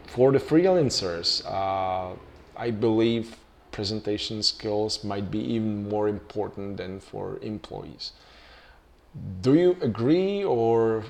for 0.05 0.31
the 0.31 0.39
freelancers, 0.39 1.43
uh, 1.45 2.15
I 2.55 2.69
believe 2.69 3.35
presentation 3.71 4.43
skills 4.43 5.03
might 5.03 5.31
be 5.31 5.39
even 5.39 5.89
more 5.89 6.07
important 6.07 6.77
than 6.77 6.99
for 6.99 7.39
employees. 7.41 8.11
Do 9.41 9.55
you 9.55 9.75
agree, 9.81 10.43
or 10.43 11.03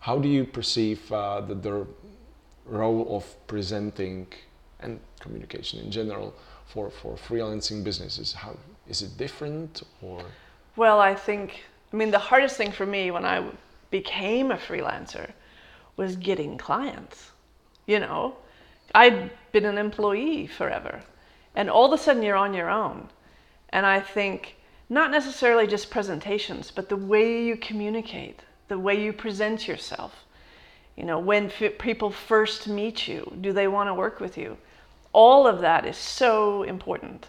how 0.00 0.18
do 0.18 0.28
you 0.28 0.44
perceive 0.44 1.10
uh, 1.10 1.40
the, 1.40 1.54
the 1.54 1.86
role 2.66 3.16
of 3.16 3.24
presenting 3.46 4.26
and 4.80 5.00
communication 5.20 5.80
in 5.80 5.90
general 5.90 6.34
for, 6.66 6.90
for 6.90 7.16
freelancing 7.16 7.82
businesses? 7.82 8.34
How 8.34 8.56
is 8.88 9.02
it 9.02 9.16
different, 9.16 9.82
or? 10.02 10.22
Well, 10.76 11.00
I 11.00 11.14
think 11.14 11.64
I 11.92 11.96
mean 11.96 12.10
the 12.10 12.18
hardest 12.18 12.56
thing 12.56 12.72
for 12.72 12.86
me 12.86 13.10
when 13.10 13.24
I 13.24 13.44
became 13.90 14.50
a 14.50 14.56
freelancer 14.56 15.30
was 15.96 16.16
getting 16.16 16.58
clients. 16.58 17.32
You 17.86 18.00
know, 18.00 18.36
I'd 18.94 19.30
been 19.52 19.64
an 19.64 19.78
employee 19.78 20.46
forever, 20.46 21.02
and 21.54 21.70
all 21.70 21.86
of 21.86 21.98
a 21.98 22.02
sudden 22.02 22.22
you're 22.22 22.36
on 22.36 22.54
your 22.54 22.70
own. 22.70 23.08
And 23.70 23.86
I 23.86 24.00
think 24.00 24.56
not 24.88 25.10
necessarily 25.10 25.66
just 25.66 25.90
presentations, 25.90 26.70
but 26.70 26.88
the 26.88 26.96
way 26.96 27.44
you 27.44 27.56
communicate, 27.56 28.40
the 28.68 28.78
way 28.78 29.02
you 29.02 29.12
present 29.12 29.66
yourself. 29.66 30.24
You 30.96 31.04
know, 31.04 31.18
when 31.18 31.50
people 31.50 32.10
first 32.10 32.68
meet 32.68 33.06
you, 33.06 33.30
do 33.40 33.52
they 33.52 33.68
want 33.68 33.88
to 33.88 33.94
work 33.94 34.20
with 34.20 34.38
you? 34.38 34.56
All 35.12 35.46
of 35.46 35.60
that 35.60 35.84
is 35.86 35.96
so 35.96 36.62
important 36.62 37.28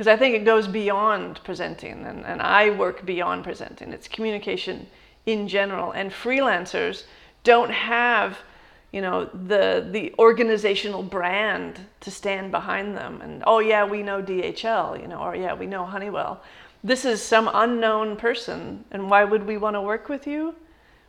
because 0.00 0.08
I 0.08 0.16
think 0.16 0.34
it 0.34 0.46
goes 0.46 0.66
beyond 0.66 1.44
presenting, 1.44 2.06
and, 2.06 2.24
and 2.24 2.40
I 2.40 2.70
work 2.70 3.04
beyond 3.04 3.44
presenting. 3.44 3.92
It's 3.92 4.08
communication 4.08 4.86
in 5.26 5.46
general, 5.46 5.92
and 5.92 6.10
freelancers 6.10 7.04
don't 7.44 7.70
have 7.70 8.38
you 8.92 9.02
know 9.02 9.26
the 9.26 9.86
the 9.90 10.14
organizational 10.18 11.02
brand 11.02 11.80
to 12.00 12.10
stand 12.10 12.50
behind 12.50 12.96
them 12.96 13.20
and 13.20 13.44
oh 13.46 13.58
yeah 13.58 13.84
we 13.84 14.02
know 14.02 14.22
DHL 14.22 14.98
you 14.98 15.06
know 15.06 15.18
or 15.18 15.36
yeah 15.36 15.52
we 15.52 15.66
know 15.66 15.84
Honeywell. 15.84 16.40
This 16.82 17.04
is 17.04 17.20
some 17.22 17.50
unknown 17.52 18.16
person 18.16 18.86
and 18.90 19.10
why 19.10 19.24
would 19.24 19.46
we 19.46 19.58
want 19.58 19.76
to 19.76 19.82
work 19.82 20.08
with 20.08 20.26
you? 20.26 20.54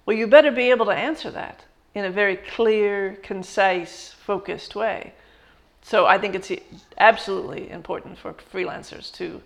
Well 0.06 0.18
you 0.18 0.28
better 0.28 0.52
be 0.52 0.70
able 0.70 0.88
to 0.88 0.92
answer 0.92 1.32
that 1.32 1.64
in 1.96 2.04
a 2.04 2.12
very 2.12 2.36
clear 2.36 3.18
concise 3.24 4.10
focused 4.10 4.76
way 4.76 5.14
so 5.82 6.06
I 6.06 6.18
think 6.18 6.36
it's 6.36 6.52
absolutely 6.98 7.70
important 7.70 8.18
for 8.18 8.34
freelancers 8.54 9.12
to 9.14 9.42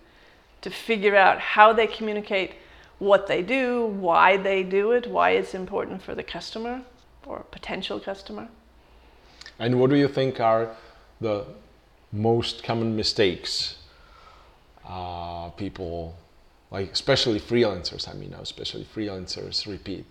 to 0.62 0.70
figure 0.70 1.14
out 1.14 1.38
how 1.38 1.72
they 1.72 1.86
communicate 1.86 2.54
what 2.98 3.26
they 3.26 3.42
do 3.42 3.86
why 3.86 4.36
they 4.36 4.62
do 4.62 4.92
it 4.92 5.06
why 5.06 5.30
it's 5.30 5.54
important 5.54 6.02
for 6.02 6.14
the 6.14 6.22
customer 6.22 6.82
or 7.26 7.44
potential 7.50 8.00
customer. 8.00 8.48
And 9.58 9.80
what 9.80 9.90
do 9.90 9.96
you 9.96 10.08
think 10.08 10.40
are 10.40 10.70
the 11.20 11.44
most 12.12 12.62
common 12.62 12.96
mistakes 12.96 13.76
uh, 14.88 15.50
people, 15.50 16.16
like 16.70 16.92
especially 16.92 17.40
freelancers, 17.40 18.08
I 18.08 18.14
mean, 18.14 18.32
especially 18.34 18.84
freelancers 18.84 19.66
repeat? 19.66 20.06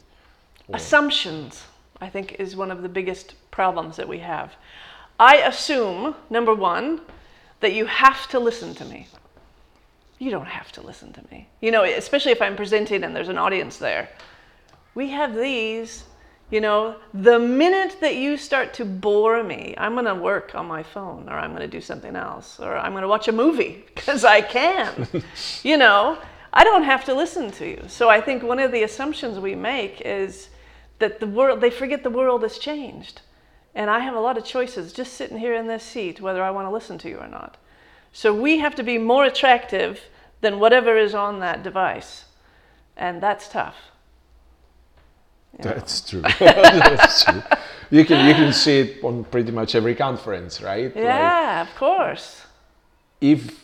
Or... 0.67 0.75
Assumptions, 0.75 1.63
I 2.01 2.09
think, 2.09 2.33
is 2.33 2.55
one 2.55 2.71
of 2.71 2.81
the 2.81 2.89
biggest 2.89 3.35
problems 3.51 3.95
that 3.95 4.07
we 4.07 4.19
have. 4.19 4.53
I 5.19 5.38
assume, 5.38 6.15
number 6.30 6.54
one, 6.54 7.01
that 7.62 7.73
you 7.73 7.86
have 7.86 8.28
to 8.30 8.39
listen 8.39 8.75
to 8.75 8.86
me. 8.86 9.08
You 10.19 10.32
don't 10.32 10.47
have 10.47 10.71
to 10.73 10.82
listen 10.82 11.13
to 11.13 11.21
me. 11.32 11.47
You 11.62 11.71
know, 11.71 11.84
especially 11.84 12.32
if 12.32 12.41
I'm 12.41 12.56
presenting 12.56 13.04
and 13.04 13.15
there's 13.15 13.30
an 13.30 13.38
audience 13.38 13.78
there. 13.78 14.10
We 14.93 15.10
have 15.10 15.36
these 15.36 16.06
you 16.51 16.62
know, 16.62 16.95
the 17.13 17.39
minute 17.39 17.97
that 18.01 18.15
you 18.17 18.38
start 18.38 18.73
to 18.75 18.86
bore 18.86 19.43
me, 19.43 19.73
I'm 19.78 19.93
going 19.93 20.06
to 20.06 20.15
work 20.15 20.54
on 20.54 20.67
my 20.67 20.84
phone 20.84 21.28
or 21.28 21.34
I'm 21.34 21.49
going 21.49 21.63
to 21.63 21.67
do 21.67 21.82
something 21.82 22.15
else 22.15 22.60
or 22.60 22.78
I'm 22.78 22.91
going 22.91 23.01
to 23.01 23.08
watch 23.08 23.28
a 23.28 23.32
movie 23.32 23.84
because 23.95 24.23
I 24.23 24.41
can. 24.41 25.08
you 25.63 25.78
know, 25.78 26.19
I 26.54 26.63
don't 26.63 26.84
have 26.84 27.04
to 27.06 27.15
listen 27.15 27.51
to 27.51 27.67
you. 27.67 27.84
So 27.88 28.10
I 28.10 28.21
think 28.21 28.43
one 28.43 28.60
of 28.60 28.71
the 28.71 28.84
assumptions 28.84 29.39
we 29.39 29.56
make 29.56 30.01
is 30.01 30.49
that 30.99 31.19
the 31.19 31.28
world, 31.28 31.62
they 31.62 31.71
forget 31.71 32.04
the 32.04 32.10
world 32.10 32.43
has 32.43 32.60
changed. 32.60 33.21
And 33.75 33.89
I 33.89 33.99
have 33.99 34.15
a 34.15 34.19
lot 34.21 34.38
of 34.38 34.45
choices 34.45 34.93
just 34.93 35.13
sitting 35.13 35.38
here 35.38 35.53
in 35.53 35.67
this 35.67 35.83
seat 35.83 36.21
whether 36.21 36.41
I 36.41 36.49
want 36.49 36.65
to 36.67 36.71
listen 36.71 36.97
to 36.99 37.09
you 37.09 37.17
or 37.17 37.27
not. 37.27 37.57
So 38.13 38.33
we 38.33 38.59
have 38.59 38.75
to 38.75 38.83
be 38.83 38.97
more 38.97 39.25
attractive 39.25 39.99
than 40.39 40.59
whatever 40.59 40.97
is 40.97 41.13
on 41.13 41.39
that 41.41 41.61
device. 41.63 42.25
And 42.95 43.21
that's 43.21 43.49
tough. 43.49 43.75
That's 45.59 46.09
true. 46.09 46.21
That's 46.39 47.23
true. 47.23 47.41
You 47.89 48.03
can 48.03 48.27
you 48.27 48.33
can 48.33 48.51
see 48.51 48.79
it 48.79 49.03
on 49.03 49.23
pretty 49.25 49.51
much 49.51 49.75
every 49.75 49.95
conference, 49.95 50.61
right? 50.61 50.91
Yeah, 50.95 51.59
like, 51.59 51.69
of 51.69 51.75
course. 51.75 52.41
If 53.21 53.63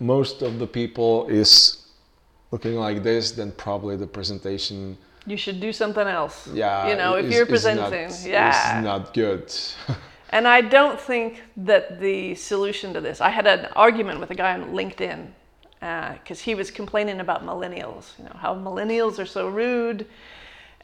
most 0.00 0.42
of 0.42 0.58
the 0.58 0.66
people 0.66 1.26
is 1.28 1.86
looking 2.50 2.76
like 2.76 3.02
this, 3.02 3.32
then 3.32 3.52
probably 3.52 3.96
the 3.96 4.06
presentation. 4.06 4.96
You 5.26 5.36
should 5.36 5.60
do 5.60 5.72
something 5.72 6.06
else. 6.06 6.46
Yeah. 6.48 6.88
You 6.88 6.96
know, 6.96 7.14
if 7.14 7.32
you're 7.32 7.46
presenting, 7.46 8.08
not, 8.08 8.24
yeah, 8.24 8.78
it's 8.78 8.84
not 8.84 9.14
good. 9.14 9.52
and 10.30 10.46
I 10.46 10.60
don't 10.60 11.00
think 11.00 11.42
that 11.56 12.00
the 12.00 12.34
solution 12.34 12.94
to 12.94 13.00
this. 13.00 13.20
I 13.20 13.30
had 13.30 13.46
an 13.46 13.66
argument 13.74 14.20
with 14.20 14.30
a 14.30 14.34
guy 14.34 14.54
on 14.54 14.70
LinkedIn 14.70 15.26
because 15.80 16.40
uh, 16.40 16.44
he 16.44 16.54
was 16.54 16.70
complaining 16.70 17.20
about 17.20 17.44
millennials. 17.44 18.18
You 18.18 18.24
know 18.24 18.36
how 18.36 18.54
millennials 18.54 19.18
are 19.18 19.26
so 19.26 19.48
rude 19.48 20.06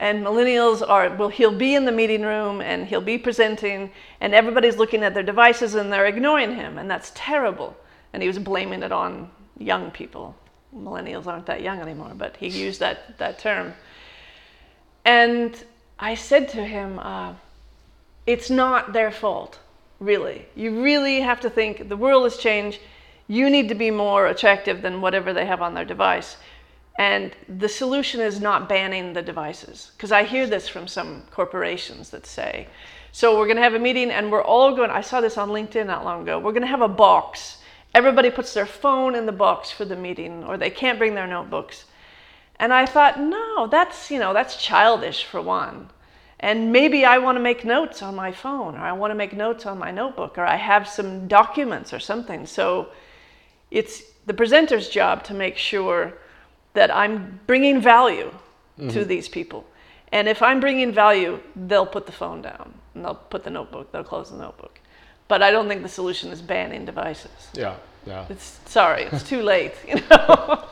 and 0.03 0.25
millennials 0.25 0.87
are 0.87 1.15
well 1.17 1.29
he'll 1.29 1.57
be 1.57 1.75
in 1.75 1.85
the 1.85 1.93
meeting 1.93 2.23
room 2.23 2.61
and 2.61 2.87
he'll 2.87 3.01
be 3.01 3.17
presenting 3.17 3.91
and 4.21 4.35
everybody's 4.35 4.77
looking 4.77 5.03
at 5.03 5.15
their 5.15 5.23
devices 5.23 5.75
and 5.75 5.93
they're 5.93 6.07
ignoring 6.07 6.55
him 6.55 6.77
and 6.79 6.91
that's 6.91 7.13
terrible 7.15 7.77
and 8.13 8.23
he 8.23 8.29
was 8.29 8.39
blaming 8.39 8.83
it 8.83 8.93
on 8.93 9.31
young 9.59 9.91
people 9.91 10.35
millennials 10.75 11.27
aren't 11.27 11.47
that 11.47 11.63
young 11.63 11.79
anymore 11.81 12.13
but 12.17 12.37
he 12.37 12.49
used 12.49 12.81
that 12.81 13.17
that 13.19 13.39
term 13.39 13.73
and 15.05 15.65
i 15.99 16.15
said 16.15 16.49
to 16.49 16.65
him 16.65 16.99
uh, 16.99 17.33
it's 18.27 18.51
not 18.51 18.93
their 18.93 19.11
fault 19.11 19.59
really 20.01 20.47
you 20.55 20.83
really 20.83 21.21
have 21.21 21.41
to 21.41 21.51
think 21.51 21.89
the 21.89 21.97
world 21.97 22.25
has 22.25 22.37
changed 22.37 22.81
you 23.29 23.49
need 23.49 23.69
to 23.69 23.75
be 23.75 23.91
more 23.91 24.27
attractive 24.27 24.83
than 24.83 25.01
whatever 25.01 25.33
they 25.33 25.47
have 25.47 25.63
on 25.63 25.75
their 25.75 25.85
device 25.85 26.37
and 26.99 27.33
the 27.49 27.69
solution 27.69 28.21
is 28.21 28.41
not 28.41 28.69
banning 28.69 29.13
the 29.13 29.23
devices. 29.23 29.93
Because 29.97 30.13
I 30.13 30.25
hear 30.25 30.47
this 30.47 30.69
from 30.69 30.87
some 30.87 31.23
corporations 31.31 32.11
that 32.11 32.27
say, 32.27 32.69
so 33.13 33.39
we're 33.39 33.47
going 33.47 33.57
to 33.57 33.63
have 33.63 33.75
a 33.75 33.79
meeting 33.79 34.11
and 34.11 34.31
we're 34.31 34.43
all 34.43 34.75
going, 34.75 34.91
I 34.91 35.01
saw 35.01 35.21
this 35.21 35.39
on 35.39 35.51
LinkedIn 35.51 35.87
not 35.87 36.05
long 36.05 36.23
ago, 36.23 36.39
we're 36.39 36.53
going 36.53 36.63
to 36.63 36.69
have 36.69 36.83
a 36.83 36.89
box. 36.89 37.59
Everybody 37.95 38.31
puts 38.31 38.55
their 38.55 38.67
phone 38.67 39.15
in 39.15 39.27
the 39.27 39.33
box 39.33 39.71
for 39.71 39.85
the 39.85 39.97
meeting 39.97 40.45
or 40.45 40.57
they 40.57 40.71
can't 40.71 40.99
bring 40.99 41.15
their 41.15 41.27
notebooks. 41.27 41.85
And 42.63 42.73
I 42.73 42.87
thought, 42.87 43.19
no, 43.19 43.67
that's, 43.67 44.09
you 44.09 44.21
know, 44.21 44.33
that's 44.33 44.57
childish 44.57 45.25
for 45.25 45.43
one. 45.43 45.91
And 46.39 46.71
maybe 46.71 47.05
I 47.05 47.19
want 47.19 47.35
to 47.35 47.43
make 47.43 47.65
notes 47.65 48.03
on 48.03 48.15
my 48.15 48.31
phone 48.31 48.77
or 48.77 48.79
I 48.79 48.93
want 48.93 49.11
to 49.11 49.17
make 49.17 49.33
notes 49.33 49.67
on 49.67 49.81
my 49.81 49.91
notebook 49.91 50.39
or 50.39 50.45
I 50.45 50.55
have 50.55 50.87
some 50.87 51.27
documents 51.27 51.93
or 51.93 51.99
something. 51.99 52.47
So 52.47 52.91
it's 53.73 54.05
the 54.27 54.35
presenter's 54.35 54.89
job 54.89 55.25
to 55.25 55.35
make 55.35 55.57
sure 55.57 56.13
that 56.75 56.95
I'm 56.95 57.41
bringing 57.49 57.81
value 57.81 58.31
mm-hmm. 58.79 58.91
to 58.91 59.05
these 59.05 59.29
people. 59.29 59.67
And 60.13 60.29
if 60.29 60.41
I'm 60.41 60.61
bringing 60.61 60.93
value, 60.93 61.41
they'll 61.57 61.85
put 61.85 62.07
the 62.07 62.13
phone 62.13 62.43
down 62.43 62.73
and 62.95 63.05
they'll 63.05 63.17
put 63.17 63.43
the 63.43 63.51
notebook, 63.51 63.91
they'll 63.91 64.05
close 64.05 64.31
the 64.31 64.39
notebook. 64.39 64.79
But 65.29 65.43
I 65.43 65.51
don't 65.51 65.69
think 65.69 65.83
the 65.83 65.89
solution 65.89 66.31
is 66.31 66.43
banning 66.43 66.85
devices. 66.85 67.31
Yeah, 67.55 67.77
yeah. 68.07 68.27
It's 68.29 68.61
sorry, 68.67 69.05
it's 69.05 69.23
too 69.23 69.43
late, 69.55 69.75
you 69.87 70.01
know. 70.11 70.65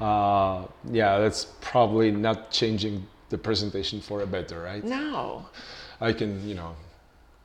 uh, 0.00 0.66
yeah, 0.90 1.18
that's 1.18 1.46
probably 1.60 2.10
not 2.10 2.50
changing 2.50 3.06
the 3.30 3.38
presentation 3.38 4.00
for 4.00 4.22
a 4.22 4.26
better, 4.26 4.62
right? 4.62 4.84
No. 4.84 5.46
I 6.00 6.12
can, 6.12 6.46
you 6.46 6.54
know, 6.54 6.74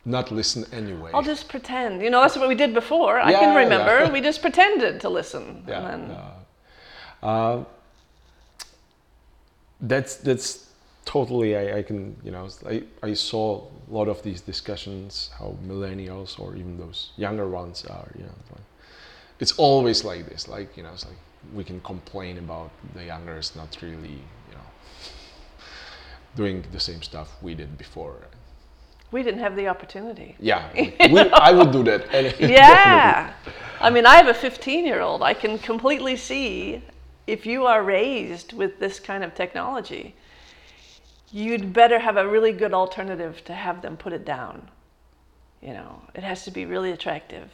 not 0.05 0.31
listen 0.31 0.65
anyway. 0.71 1.11
I'll 1.13 1.21
just 1.21 1.47
pretend. 1.47 2.01
You 2.01 2.09
know, 2.09 2.21
that's 2.21 2.35
what 2.35 2.49
we 2.49 2.55
did 2.55 2.73
before. 2.73 3.19
I 3.19 3.33
can 3.33 3.55
remember. 3.55 4.05
Yeah. 4.05 4.11
we 4.11 4.21
just 4.21 4.41
pretended 4.41 5.01
to 5.01 5.09
listen. 5.09 5.63
Yeah. 5.67 5.81
Then... 5.81 6.09
yeah. 6.09 7.27
Uh, 7.27 7.63
that's 9.81 10.15
that's 10.17 10.68
totally 11.09 11.55
I, 11.55 11.79
I 11.79 11.81
can 11.81 12.15
you 12.23 12.31
know 12.31 12.47
I, 12.67 12.83
I 13.01 13.13
saw 13.15 13.45
a 13.89 13.91
lot 13.91 14.07
of 14.07 14.21
these 14.21 14.41
discussions 14.41 15.31
how 15.39 15.57
millennials 15.65 16.39
or 16.39 16.55
even 16.55 16.77
those 16.77 16.99
younger 17.17 17.47
ones 17.49 17.83
are 17.85 18.09
you 18.15 18.25
know 18.27 18.37
like, 18.51 18.67
it's 19.39 19.53
always 19.57 20.03
like 20.03 20.29
this 20.29 20.47
like 20.47 20.77
you 20.77 20.83
know 20.83 20.93
it's 20.93 21.07
like 21.11 21.21
we 21.53 21.63
can 21.63 21.79
complain 21.81 22.37
about 22.37 22.69
the 22.93 23.03
younger. 23.05 23.31
youngers 23.31 23.55
not 23.55 23.71
really 23.81 24.19
you 24.49 24.55
know 24.57 24.67
doing 26.35 26.63
the 26.71 26.79
same 26.79 27.01
stuff 27.01 27.29
we 27.41 27.55
did 27.61 27.71
before 27.85 28.17
We 29.11 29.21
didn't 29.23 29.43
have 29.47 29.55
the 29.61 29.67
opportunity. 29.73 30.29
Yeah, 30.51 30.61
like, 30.75 31.11
we, 31.15 31.21
I 31.47 31.51
would 31.57 31.71
do 31.77 31.81
that. 31.89 32.01
Yeah. 32.61 33.33
I 33.87 33.89
mean, 33.93 34.05
I 34.13 34.15
have 34.21 34.29
a 34.35 34.39
15 34.49 34.85
year 34.89 35.01
old. 35.07 35.21
I 35.31 35.33
can 35.43 35.53
completely 35.71 36.15
see 36.29 36.53
if 37.25 37.39
you 37.51 37.59
are 37.71 37.81
raised 37.99 38.49
with 38.61 38.71
this 38.83 38.95
kind 39.09 39.23
of 39.25 39.31
technology, 39.33 40.03
you'd 41.31 41.73
better 41.73 41.99
have 41.99 42.17
a 42.17 42.27
really 42.27 42.51
good 42.51 42.73
alternative 42.73 43.43
to 43.45 43.53
have 43.53 43.81
them 43.81 43.97
put 43.97 44.13
it 44.13 44.25
down. 44.25 44.69
You 45.61 45.73
know, 45.73 46.01
it 46.15 46.23
has 46.23 46.45
to 46.45 46.51
be 46.51 46.65
really 46.65 46.91
attractive 46.91 47.49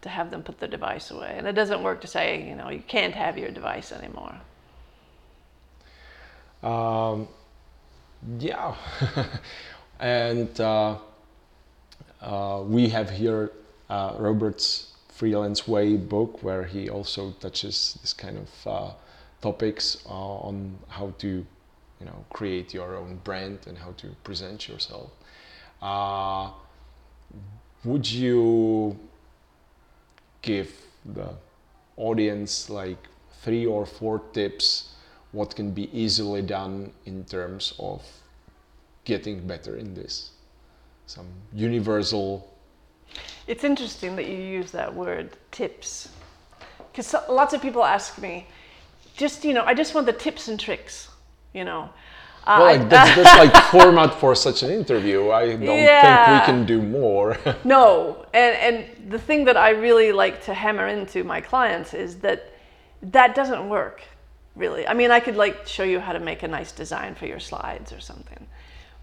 to 0.00 0.08
have 0.08 0.30
them 0.30 0.42
put 0.42 0.60
the 0.60 0.68
device 0.68 1.10
away. 1.10 1.34
And 1.36 1.46
it 1.46 1.52
doesn't 1.52 1.82
work 1.82 2.00
to 2.02 2.06
say, 2.06 2.46
you 2.48 2.54
know, 2.54 2.70
you 2.70 2.82
can't 2.86 3.14
have 3.14 3.36
your 3.38 3.50
device 3.50 3.92
anymore. 3.92 4.34
Um, 6.62 7.28
yeah, 8.38 8.74
and 10.00 10.60
uh, 10.60 10.98
uh, 12.20 12.62
we 12.66 12.88
have 12.88 13.10
here 13.10 13.52
uh, 13.88 14.14
Robert's 14.18 14.92
Freelance 15.08 15.68
Way 15.68 15.96
book, 15.96 16.42
where 16.42 16.64
he 16.64 16.88
also 16.88 17.32
touches 17.40 17.98
this 18.00 18.12
kind 18.12 18.38
of 18.38 18.66
uh, 18.66 18.90
topics 19.40 19.98
uh, 20.06 20.12
on 20.12 20.78
how 20.88 21.12
to, 21.18 21.46
you 22.00 22.06
know, 22.06 22.24
create 22.30 22.72
your 22.74 22.96
own 22.96 23.20
brand 23.24 23.58
and 23.66 23.78
how 23.78 23.92
to 23.98 24.08
present 24.24 24.68
yourself. 24.68 25.10
Uh, 25.82 26.50
would 27.84 28.10
you 28.10 28.98
give 30.42 30.72
the 31.04 31.30
audience 31.96 32.70
like 32.70 32.98
three 33.42 33.66
or 33.66 33.86
four 33.86 34.20
tips 34.32 34.94
what 35.32 35.54
can 35.54 35.70
be 35.72 35.88
easily 35.92 36.42
done 36.42 36.92
in 37.06 37.24
terms 37.24 37.74
of 37.78 38.02
getting 39.04 39.46
better 39.46 39.76
in 39.76 39.94
this 39.94 40.30
some 41.06 41.26
universal 41.52 42.48
It's 43.46 43.64
interesting 43.64 44.16
that 44.16 44.26
you 44.26 44.36
use 44.36 44.70
that 44.72 44.94
word 44.94 45.30
tips. 45.50 46.10
Because 46.92 47.14
lots 47.28 47.54
of 47.54 47.62
people 47.62 47.84
ask 47.84 48.18
me, 48.18 48.46
just, 49.16 49.44
you 49.44 49.54
know, 49.54 49.64
I 49.64 49.74
just 49.74 49.94
want 49.94 50.06
the 50.06 50.12
tips 50.12 50.48
and 50.48 50.60
tricks, 50.60 51.08
you 51.58 51.64
know. 51.64 51.82
Uh, 52.46 52.56
well 52.60 52.78
like 52.78 52.88
that's, 52.94 53.14
that's 53.16 53.38
like 53.44 53.54
format 53.64 54.14
for 54.20 54.34
such 54.34 54.62
an 54.62 54.70
interview 54.70 55.18
i 55.30 55.44
don't 55.44 55.58
think 56.04 56.18
we 56.34 56.40
can 56.50 56.64
do 56.64 56.78
more 56.80 57.36
No, 57.64 58.24
and 58.32 58.52
and 58.66 59.10
the 59.14 59.18
thing 59.18 59.40
that 59.48 59.58
I 59.66 59.70
really 59.86 60.12
like 60.12 60.36
to 60.48 60.54
hammer 60.54 60.86
into 60.86 61.18
my 61.24 61.40
clients 61.50 61.90
is 62.04 62.10
that 62.26 62.40
that 63.16 63.30
doesn't 63.40 63.64
work, 63.68 63.98
really. 64.56 64.82
I 64.86 64.94
mean, 65.00 65.10
I 65.10 65.20
could 65.20 65.36
like 65.44 65.66
show 65.76 65.86
you 65.92 65.98
how 66.06 66.12
to 66.18 66.22
make 66.30 66.42
a 66.42 66.48
nice 66.58 66.72
design 66.82 67.14
for 67.14 67.26
your 67.26 67.40
slides 67.50 67.92
or 67.92 68.00
something, 68.00 68.42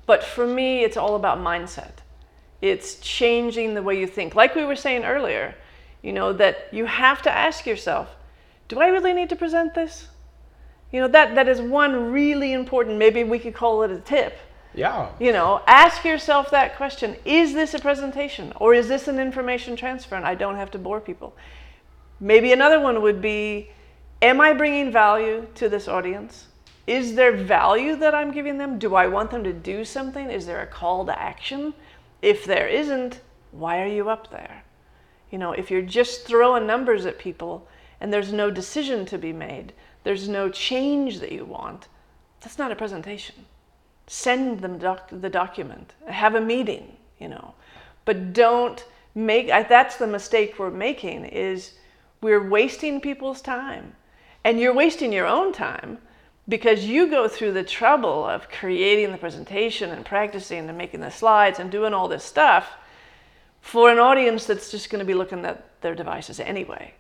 but 0.10 0.24
for 0.24 0.46
me, 0.60 0.84
it's 0.86 0.98
all 0.98 1.16
about 1.16 1.38
mindset. 1.52 1.96
It's 2.62 2.90
changing 3.20 3.68
the 3.74 3.84
way 3.88 3.96
you 4.00 4.08
think. 4.08 4.34
Like 4.42 4.56
we 4.56 4.66
were 4.66 4.80
saying 4.86 5.04
earlier, 5.04 5.56
you 6.02 6.14
know, 6.14 6.34
that 6.34 6.56
you 6.72 6.86
have 6.86 7.22
to 7.24 7.32
ask 7.32 7.66
yourself, 7.66 8.08
do 8.68 8.80
I 8.80 8.88
really 8.88 9.14
need 9.14 9.30
to 9.30 9.36
present 9.36 9.74
this? 9.74 10.08
You 10.92 11.02
know, 11.02 11.08
that 11.10 11.36
that 11.36 11.48
is 11.48 11.62
one 11.62 12.12
really 12.12 12.54
important. 12.54 12.98
Maybe 12.98 13.24
we 13.24 13.40
could 13.40 13.54
call 13.54 13.84
it 13.84 13.92
a 13.92 14.00
tip 14.00 14.38
yeah 14.76 15.10
you 15.20 15.32
know, 15.32 15.62
ask 15.68 16.04
yourself 16.04 16.52
that 16.52 16.76
question 16.76 17.16
Is 17.26 17.54
this 17.54 17.74
a 17.74 17.80
presentation 17.80 18.52
or 18.58 18.74
is 18.74 18.88
this 18.88 19.08
an 19.08 19.20
information 19.20 19.76
transfer 19.76 20.16
and 20.16 20.26
I 20.26 20.36
don't 20.36 20.58
have 20.58 20.72
to 20.72 20.78
bore 20.78 21.00
people? 21.00 21.36
Maybe 22.20 22.52
another 22.52 22.80
one 22.80 23.02
would 23.02 23.22
be 23.22 23.72
Am 24.22 24.42
I 24.42 24.54
bringing 24.54 24.92
value 24.92 25.48
to 25.56 25.70
this 25.70 25.88
audience? 25.88 26.48
Is 26.88 27.16
there 27.16 27.32
value 27.32 27.96
that 27.98 28.14
I'm 28.14 28.32
giving 28.32 28.58
them? 28.58 28.78
Do 28.78 28.96
I 28.96 29.08
want 29.08 29.32
them 29.32 29.44
to 29.44 29.54
do 29.54 29.84
something? 29.84 30.30
Is 30.30 30.46
there 30.46 30.62
a 30.62 30.68
call 30.68 31.06
to 31.06 31.20
action? 31.20 31.74
If 32.22 32.46
there 32.46 32.68
isn't, 32.68 33.22
why 33.52 33.82
are 33.82 33.88
you 33.88 34.10
up 34.10 34.30
there? 34.32 34.64
You 35.32 35.38
know, 35.38 35.52
if 35.52 35.70
you're 35.72 35.82
just 35.82 36.26
throwing 36.26 36.68
numbers 36.68 37.06
at 37.06 37.20
people 37.20 37.68
and 38.00 38.14
there's 38.14 38.32
no 38.32 38.52
decision 38.52 39.06
to 39.08 39.18
be 39.18 39.34
made, 39.34 39.74
there's 40.06 40.30
no 40.30 40.50
change 40.50 41.20
that 41.20 41.34
you 41.34 41.44
want, 41.44 41.90
that's 42.40 42.58
not 42.58 42.72
a 42.72 42.76
presentation. 42.76 43.36
Send 44.08 44.62
them 44.62 44.78
doc- 44.78 45.10
the 45.12 45.30
document. 45.30 45.94
Have 46.08 46.36
a 46.36 46.42
meeting 46.42 46.96
you 47.20 47.28
know. 47.28 47.54
But 48.06 48.34
don't 48.34 48.86
make 49.14 49.50
I, 49.50 49.64
that's 49.64 49.98
the 49.98 50.08
mistake 50.08 50.60
we're 50.60 50.72
making 50.72 51.26
is 51.26 51.74
we're 52.22 52.48
wasting 52.48 53.02
people's 53.02 53.42
time. 53.42 53.96
And 54.44 54.60
you're 54.60 54.74
wasting 54.74 55.12
your 55.12 55.26
own 55.26 55.54
time 55.54 55.98
because 56.48 56.86
you 56.86 57.08
go 57.10 57.28
through 57.28 57.54
the 57.54 57.64
trouble 57.64 58.24
of 58.26 58.50
creating 58.50 59.12
the 59.12 59.18
presentation 59.18 59.90
and 59.90 60.06
practicing 60.06 60.70
and 60.70 60.78
making 60.78 61.00
the 61.00 61.10
slides 61.10 61.60
and 61.60 61.72
doing 61.72 61.94
all 61.94 62.08
this 62.08 62.24
stuff 62.24 62.70
for 63.62 63.90
an 63.90 63.98
audience 63.98 64.46
that's 64.46 64.70
just 64.70 64.92
going 64.92 65.00
to 65.00 65.06
be 65.06 65.16
looking 65.16 65.44
at 65.46 65.82
their 65.82 65.96
devices 65.96 66.40
anyway 66.40 66.94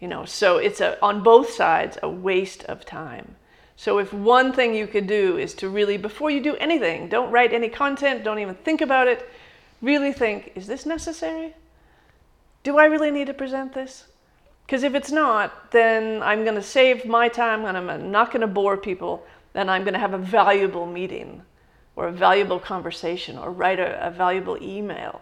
you 0.00 0.08
know 0.08 0.24
so 0.24 0.58
it's 0.58 0.80
a 0.80 1.00
on 1.02 1.22
both 1.22 1.50
sides 1.50 1.98
a 2.02 2.08
waste 2.08 2.64
of 2.64 2.84
time. 2.84 3.36
So 3.76 3.98
if 3.98 4.12
one 4.12 4.52
thing 4.52 4.74
you 4.74 4.88
could 4.88 5.06
do 5.06 5.38
is 5.38 5.54
to 5.54 5.68
really 5.68 5.96
before 5.96 6.30
you 6.30 6.42
do 6.42 6.56
anything 6.56 7.08
don't 7.08 7.30
write 7.30 7.52
any 7.52 7.68
content 7.68 8.24
don't 8.24 8.38
even 8.38 8.54
think 8.56 8.80
about 8.80 9.08
it 9.08 9.28
really 9.80 10.12
think 10.12 10.52
is 10.54 10.66
this 10.66 10.86
necessary? 10.86 11.54
Do 12.62 12.78
i 12.78 12.84
really 12.84 13.10
need 13.10 13.28
to 13.28 13.34
present 13.34 13.74
this? 13.74 14.04
Because 14.66 14.82
if 14.82 14.94
it's 14.94 15.12
not 15.12 15.70
then 15.70 16.22
i'm 16.22 16.44
going 16.44 16.56
to 16.56 16.62
save 16.62 17.06
my 17.06 17.28
time 17.28 17.64
and 17.64 17.76
i'm 17.76 18.10
not 18.10 18.30
going 18.30 18.40
to 18.40 18.46
bore 18.46 18.76
people 18.76 19.24
then 19.52 19.68
i'm 19.68 19.82
going 19.82 19.94
to 19.94 20.00
have 20.00 20.14
a 20.14 20.18
valuable 20.18 20.86
meeting 20.86 21.42
or 21.98 22.06
a 22.06 22.12
valuable 22.12 22.60
conversation 22.60 23.36
or 23.36 23.50
write 23.50 23.80
a, 23.80 24.06
a 24.06 24.08
valuable 24.08 24.56
email. 24.62 25.20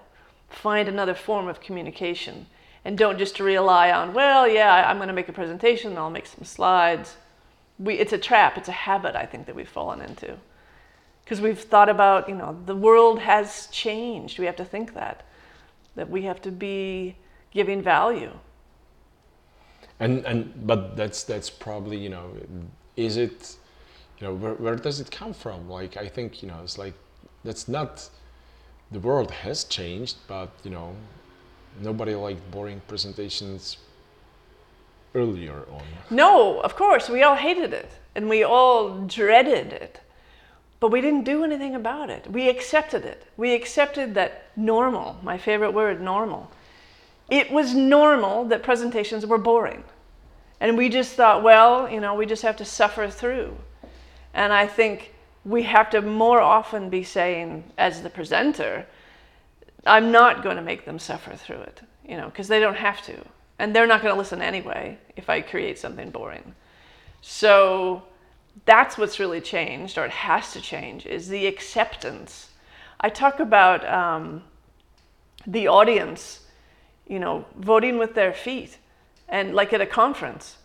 Find 0.50 0.86
another 0.86 1.14
form 1.14 1.48
of 1.48 1.58
communication 1.58 2.46
and 2.86 2.96
don't 2.96 3.18
just 3.18 3.40
rely 3.40 3.90
on 3.90 4.14
well 4.14 4.46
yeah 4.46 4.88
i'm 4.88 4.96
going 4.96 5.08
to 5.08 5.18
make 5.20 5.28
a 5.28 5.32
presentation 5.32 5.98
i'll 5.98 6.08
make 6.08 6.26
some 6.26 6.44
slides. 6.44 7.16
We, 7.78 7.94
it's 7.98 8.12
a 8.12 8.18
trap 8.18 8.56
it's 8.56 8.68
a 8.68 8.78
habit 8.88 9.16
i 9.16 9.26
think 9.26 9.46
that 9.46 9.54
we've 9.54 9.68
fallen 9.68 10.00
into. 10.00 10.38
Because 11.24 11.40
we've 11.40 11.58
thought 11.58 11.88
about 11.88 12.28
you 12.28 12.36
know 12.36 12.56
the 12.64 12.76
world 12.76 13.18
has 13.18 13.66
changed 13.72 14.38
we 14.38 14.46
have 14.46 14.56
to 14.56 14.64
think 14.64 14.94
that 14.94 15.26
that 15.96 16.08
we 16.08 16.22
have 16.22 16.40
to 16.42 16.52
be 16.52 17.16
giving 17.50 17.82
value. 17.82 18.32
And 19.98 20.24
and 20.24 20.38
but 20.66 20.96
that's 20.96 21.24
that's 21.24 21.50
probably 21.50 21.96
you 21.96 22.10
know 22.10 22.26
is 22.96 23.16
it 23.16 23.56
you 24.18 24.26
know 24.26 24.34
where, 24.34 24.54
where 24.54 24.76
does 24.76 25.00
it 25.00 25.10
come 25.10 25.32
from? 25.32 25.68
Like 25.68 25.96
i 25.96 26.06
think 26.06 26.42
you 26.42 26.48
know 26.48 26.60
it's 26.62 26.78
like 26.78 26.94
that's 27.42 27.66
not 27.66 28.08
the 28.92 29.00
world 29.00 29.30
has 29.30 29.64
changed 29.64 30.16
but 30.28 30.50
you 30.62 30.70
know 30.70 30.94
nobody 31.80 32.14
liked 32.14 32.50
boring 32.50 32.80
presentations 32.88 33.78
earlier 35.14 35.64
on. 35.72 35.82
No 36.10 36.60
of 36.60 36.76
course 36.76 37.08
we 37.08 37.22
all 37.22 37.36
hated 37.36 37.72
it 37.72 37.90
and 38.14 38.28
we 38.28 38.42
all 38.42 39.00
dreaded 39.06 39.72
it. 39.72 40.00
But 40.78 40.90
we 40.90 41.00
didn't 41.00 41.24
do 41.24 41.42
anything 41.42 41.74
about 41.74 42.10
it. 42.10 42.30
We 42.30 42.50
accepted 42.50 43.04
it. 43.04 43.24
We 43.36 43.54
accepted 43.54 44.14
that 44.14 44.50
normal 44.56 45.18
my 45.22 45.38
favorite 45.38 45.72
word 45.72 46.00
normal. 46.00 46.50
It 47.30 47.50
was 47.50 47.74
normal 47.74 48.44
that 48.46 48.62
presentations 48.62 49.26
were 49.26 49.38
boring. 49.38 49.82
And 50.60 50.76
we 50.76 50.88
just 50.88 51.14
thought 51.14 51.42
well 51.42 51.90
you 51.90 52.00
know 52.00 52.14
we 52.14 52.26
just 52.26 52.42
have 52.42 52.56
to 52.56 52.64
suffer 52.64 53.08
through. 53.08 53.56
And 54.34 54.52
i 54.52 54.66
think 54.66 55.14
we 55.46 55.62
have 55.62 55.88
to 55.90 56.02
more 56.02 56.40
often 56.40 56.90
be 56.90 57.04
saying 57.04 57.64
as 57.78 58.02
the 58.02 58.10
presenter 58.10 58.84
i'm 59.86 60.10
not 60.10 60.42
going 60.42 60.56
to 60.56 60.62
make 60.62 60.84
them 60.84 60.98
suffer 60.98 61.34
through 61.34 61.60
it 61.60 61.80
you 62.06 62.16
know 62.16 62.26
because 62.26 62.48
they 62.48 62.60
don't 62.60 62.76
have 62.76 63.00
to 63.02 63.16
and 63.58 63.74
they're 63.74 63.86
not 63.86 64.02
going 64.02 64.12
to 64.12 64.18
listen 64.18 64.42
anyway 64.42 64.96
if 65.16 65.28
i 65.30 65.40
create 65.40 65.78
something 65.78 66.10
boring 66.10 66.54
so 67.20 68.02
that's 68.64 68.96
what's 68.96 69.18
really 69.18 69.40
changed 69.40 69.98
or 69.98 70.04
it 70.04 70.10
has 70.10 70.52
to 70.52 70.60
change 70.60 71.06
is 71.06 71.28
the 71.28 71.46
acceptance 71.46 72.50
i 73.00 73.08
talk 73.08 73.40
about 73.40 73.86
um, 73.88 74.42
the 75.46 75.68
audience 75.68 76.40
you 77.06 77.18
know, 77.18 77.44
voting 77.56 77.98
with 77.98 78.14
their 78.14 78.32
feet 78.32 78.78
and 79.28 79.54
like 79.54 79.72
at 79.72 79.80
a 79.80 79.86
conference. 79.86 80.58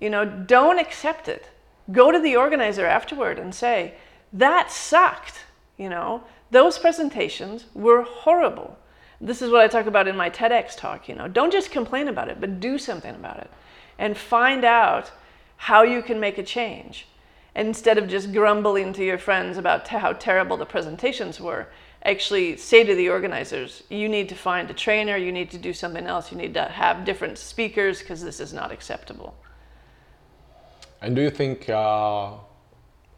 You 0.00 0.10
know, 0.10 0.24
don't 0.24 0.78
accept 0.78 1.28
it. 1.28 1.48
Go 1.92 2.10
to 2.12 2.18
the 2.18 2.36
organizer 2.36 2.86
afterward 2.86 3.38
and 3.38 3.54
say, 3.54 3.94
that 4.32 4.70
sucked. 4.70 5.44
You 5.76 5.88
know, 5.88 6.22
those 6.50 6.78
presentations 6.78 7.66
were 7.74 8.02
horrible. 8.02 8.76
This 9.20 9.42
is 9.42 9.50
what 9.50 9.60
I 9.60 9.68
talk 9.68 9.86
about 9.86 10.08
in 10.08 10.16
my 10.16 10.30
TEDx 10.30 10.76
talk. 10.76 11.08
You 11.08 11.14
know, 11.14 11.28
don't 11.28 11.52
just 11.52 11.70
complain 11.70 12.08
about 12.08 12.28
it, 12.28 12.40
but 12.40 12.60
do 12.60 12.78
something 12.78 13.14
about 13.14 13.38
it 13.38 13.50
and 13.98 14.16
find 14.16 14.64
out 14.64 15.12
how 15.56 15.82
you 15.82 16.02
can 16.02 16.18
make 16.18 16.38
a 16.38 16.42
change. 16.42 17.06
Instead 17.54 17.98
of 17.98 18.08
just 18.08 18.32
grumbling 18.32 18.92
to 18.94 19.04
your 19.04 19.18
friends 19.18 19.58
about 19.58 19.86
how 19.88 20.12
terrible 20.14 20.56
the 20.56 20.64
presentations 20.64 21.38
were, 21.38 21.66
actually 22.04 22.56
say 22.56 22.82
to 22.82 22.94
the 22.94 23.10
organizers, 23.10 23.82
you 23.90 24.08
need 24.08 24.28
to 24.28 24.34
find 24.34 24.70
a 24.70 24.74
trainer, 24.74 25.16
you 25.16 25.30
need 25.30 25.50
to 25.50 25.58
do 25.58 25.74
something 25.74 26.06
else, 26.06 26.32
you 26.32 26.38
need 26.38 26.54
to 26.54 26.64
have 26.64 27.04
different 27.04 27.36
speakers 27.36 28.00
because 28.00 28.22
this 28.22 28.40
is 28.40 28.54
not 28.54 28.72
acceptable. 28.72 29.34
And 31.02 31.14
do 31.14 31.20
you 31.20 31.30
think 31.30 31.68
uh, 31.68 32.32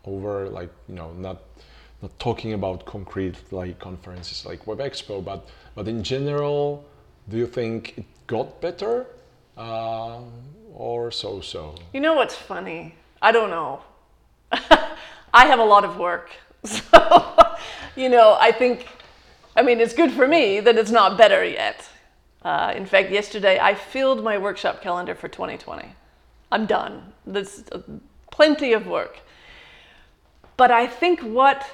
over 0.04 0.48
like 0.48 0.70
you 0.88 0.94
know 0.94 1.12
not 1.12 1.42
not 2.02 2.18
talking 2.18 2.52
about 2.52 2.84
concrete 2.84 3.36
like 3.52 3.78
conferences 3.78 4.44
like 4.44 4.66
Web 4.66 4.78
Expo, 4.78 5.24
but 5.24 5.48
but 5.74 5.88
in 5.88 6.02
general, 6.02 6.84
do 7.28 7.36
you 7.36 7.46
think 7.46 7.98
it 7.98 8.04
got 8.26 8.60
better 8.60 9.06
uh, 9.56 10.18
or 10.74 11.10
so 11.10 11.40
so? 11.40 11.74
You 11.92 12.00
know 12.00 12.14
what's 12.14 12.34
funny? 12.34 12.94
I 13.22 13.32
don't 13.32 13.50
know. 13.50 13.80
I 15.34 15.46
have 15.46 15.60
a 15.60 15.64
lot 15.64 15.84
of 15.84 15.96
work. 15.96 16.30
So, 16.64 17.56
you 17.96 18.08
know, 18.08 18.36
I 18.40 18.52
think, 18.52 18.86
I 19.56 19.62
mean, 19.62 19.80
it's 19.80 19.94
good 19.94 20.12
for 20.12 20.28
me 20.28 20.60
that 20.60 20.78
it's 20.78 20.92
not 20.92 21.18
better 21.18 21.44
yet. 21.44 21.88
Uh, 22.44 22.72
in 22.76 22.86
fact, 22.86 23.10
yesterday 23.10 23.58
I 23.58 23.74
filled 23.74 24.22
my 24.22 24.38
workshop 24.38 24.80
calendar 24.80 25.16
for 25.16 25.26
2020. 25.26 25.88
I'm 26.52 26.66
done. 26.66 27.12
There's 27.26 27.64
uh, 27.72 27.80
plenty 28.30 28.72
of 28.74 28.86
work. 28.86 29.18
But 30.56 30.70
I 30.70 30.86
think 30.86 31.20
what 31.20 31.66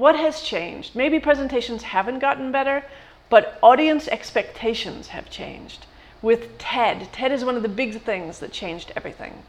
what 0.00 0.16
has 0.16 0.40
changed? 0.40 0.96
Maybe 0.96 1.20
presentations 1.20 1.82
haven't 1.82 2.20
gotten 2.20 2.50
better, 2.50 2.82
but 3.28 3.58
audience 3.62 4.08
expectations 4.08 5.08
have 5.08 5.28
changed. 5.28 5.84
With 6.22 6.56
TED, 6.56 7.12
TED 7.12 7.32
is 7.32 7.44
one 7.44 7.54
of 7.54 7.62
the 7.62 7.68
big 7.68 8.00
things 8.00 8.38
that 8.38 8.50
changed 8.50 8.94
everything. 8.96 9.42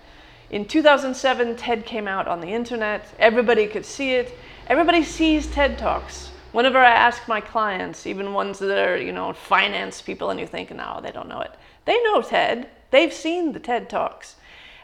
In 0.50 0.66
2007, 0.66 1.56
TED 1.56 1.86
came 1.86 2.06
out 2.06 2.28
on 2.28 2.42
the 2.42 2.54
internet. 2.54 3.08
Everybody 3.18 3.66
could 3.66 3.86
see 3.86 4.12
it. 4.12 4.38
Everybody 4.68 5.04
sees 5.04 5.48
TED 5.48 5.78
Talks. 5.78 6.32
Whenever 6.52 6.80
I 6.80 6.92
ask 6.92 7.30
my 7.30 7.40
clients, 7.40 8.06
even 8.06 8.34
ones 8.34 8.60
that 8.60 8.78
are, 8.78 8.98
you 8.98 9.14
know, 9.14 9.32
finance 9.32 10.02
people, 10.02 10.32
and 10.32 10.40
you 10.40 10.48
think, 10.48 10.70
no, 10.76 11.00
they 11.02 11.12
don't 11.12 11.30
know 11.30 11.40
it. 11.40 11.52
They 11.86 12.04
know 12.04 12.22
TED. 12.22 12.70
They've 12.90 13.14
seen 13.14 13.54
the 13.54 13.62
TED 13.62 13.90
Talks. 13.90 14.36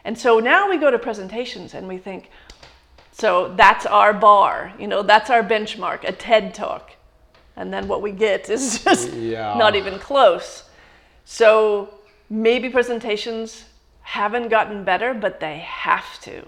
And 0.06 0.18
so 0.18 0.40
now 0.40 0.70
we 0.70 0.78
go 0.78 0.90
to 0.90 0.98
presentations 0.98 1.74
and 1.74 1.90
we 1.90 1.98
think, 1.98 2.30
so 3.18 3.54
that's 3.56 3.88
our 3.88 4.14
bar, 4.14 4.74
you 4.78 4.88
know, 4.88 5.02
that's 5.02 5.32
our 5.32 5.42
benchmark, 5.42 6.08
a 6.08 6.12
TED 6.12 6.54
Talk. 6.54 6.92
And 7.56 7.74
then 7.74 7.88
what 7.88 8.04
we 8.04 8.12
get 8.12 8.48
is 8.48 8.84
just 8.84 9.12
Yeah. 9.14 9.56
not 9.58 9.76
even 9.76 9.98
close. 9.98 10.70
So 11.26 11.96
maybe 12.30 12.70
presentations 12.70 13.66
haven't 14.02 14.50
gotten 14.50 14.84
better, 14.84 15.16
but 15.16 15.40
they 15.40 15.58
have 15.58 16.22
to, 16.22 16.46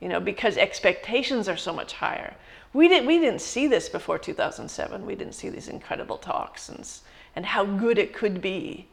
you 0.00 0.08
know, 0.08 0.18
because 0.18 0.56
expectations 0.56 1.48
are 1.48 1.56
so 1.56 1.72
much 1.72 1.92
higher. 1.92 2.34
We 2.72 2.88
didn't 2.88 3.06
we 3.06 3.18
didn't 3.20 3.40
see 3.40 3.68
this 3.68 3.88
before 3.88 4.18
2007. 4.18 5.06
We 5.06 5.14
didn't 5.14 5.34
see 5.34 5.48
these 5.48 5.68
incredible 5.68 6.18
talks 6.18 6.68
and 6.68 6.88
and 7.36 7.46
how 7.46 7.64
good 7.64 7.98
it 7.98 8.12
could 8.12 8.40
be. 8.42 8.88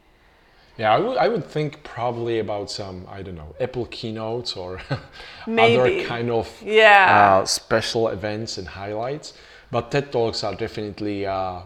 Yeah, 0.77 0.93
I 0.93 0.99
would, 0.99 1.17
I 1.17 1.27
would 1.27 1.45
think 1.45 1.83
probably 1.83 2.39
about 2.39 2.69
some, 2.69 3.05
I 3.09 3.23
don't 3.23 3.35
know, 3.35 3.55
Apple 3.59 3.85
keynotes 3.87 4.55
or 4.55 4.79
other 5.47 6.03
kind 6.03 6.29
of 6.29 6.61
Yeah. 6.63 7.39
uh, 7.41 7.45
special 7.45 8.09
events 8.09 8.57
and 8.59 8.67
highlights. 8.67 9.33
But 9.71 9.89
TED 9.91 10.11
Talks 10.11 10.43
are 10.43 10.53
definitely 10.55 11.25
uh, 11.25 11.61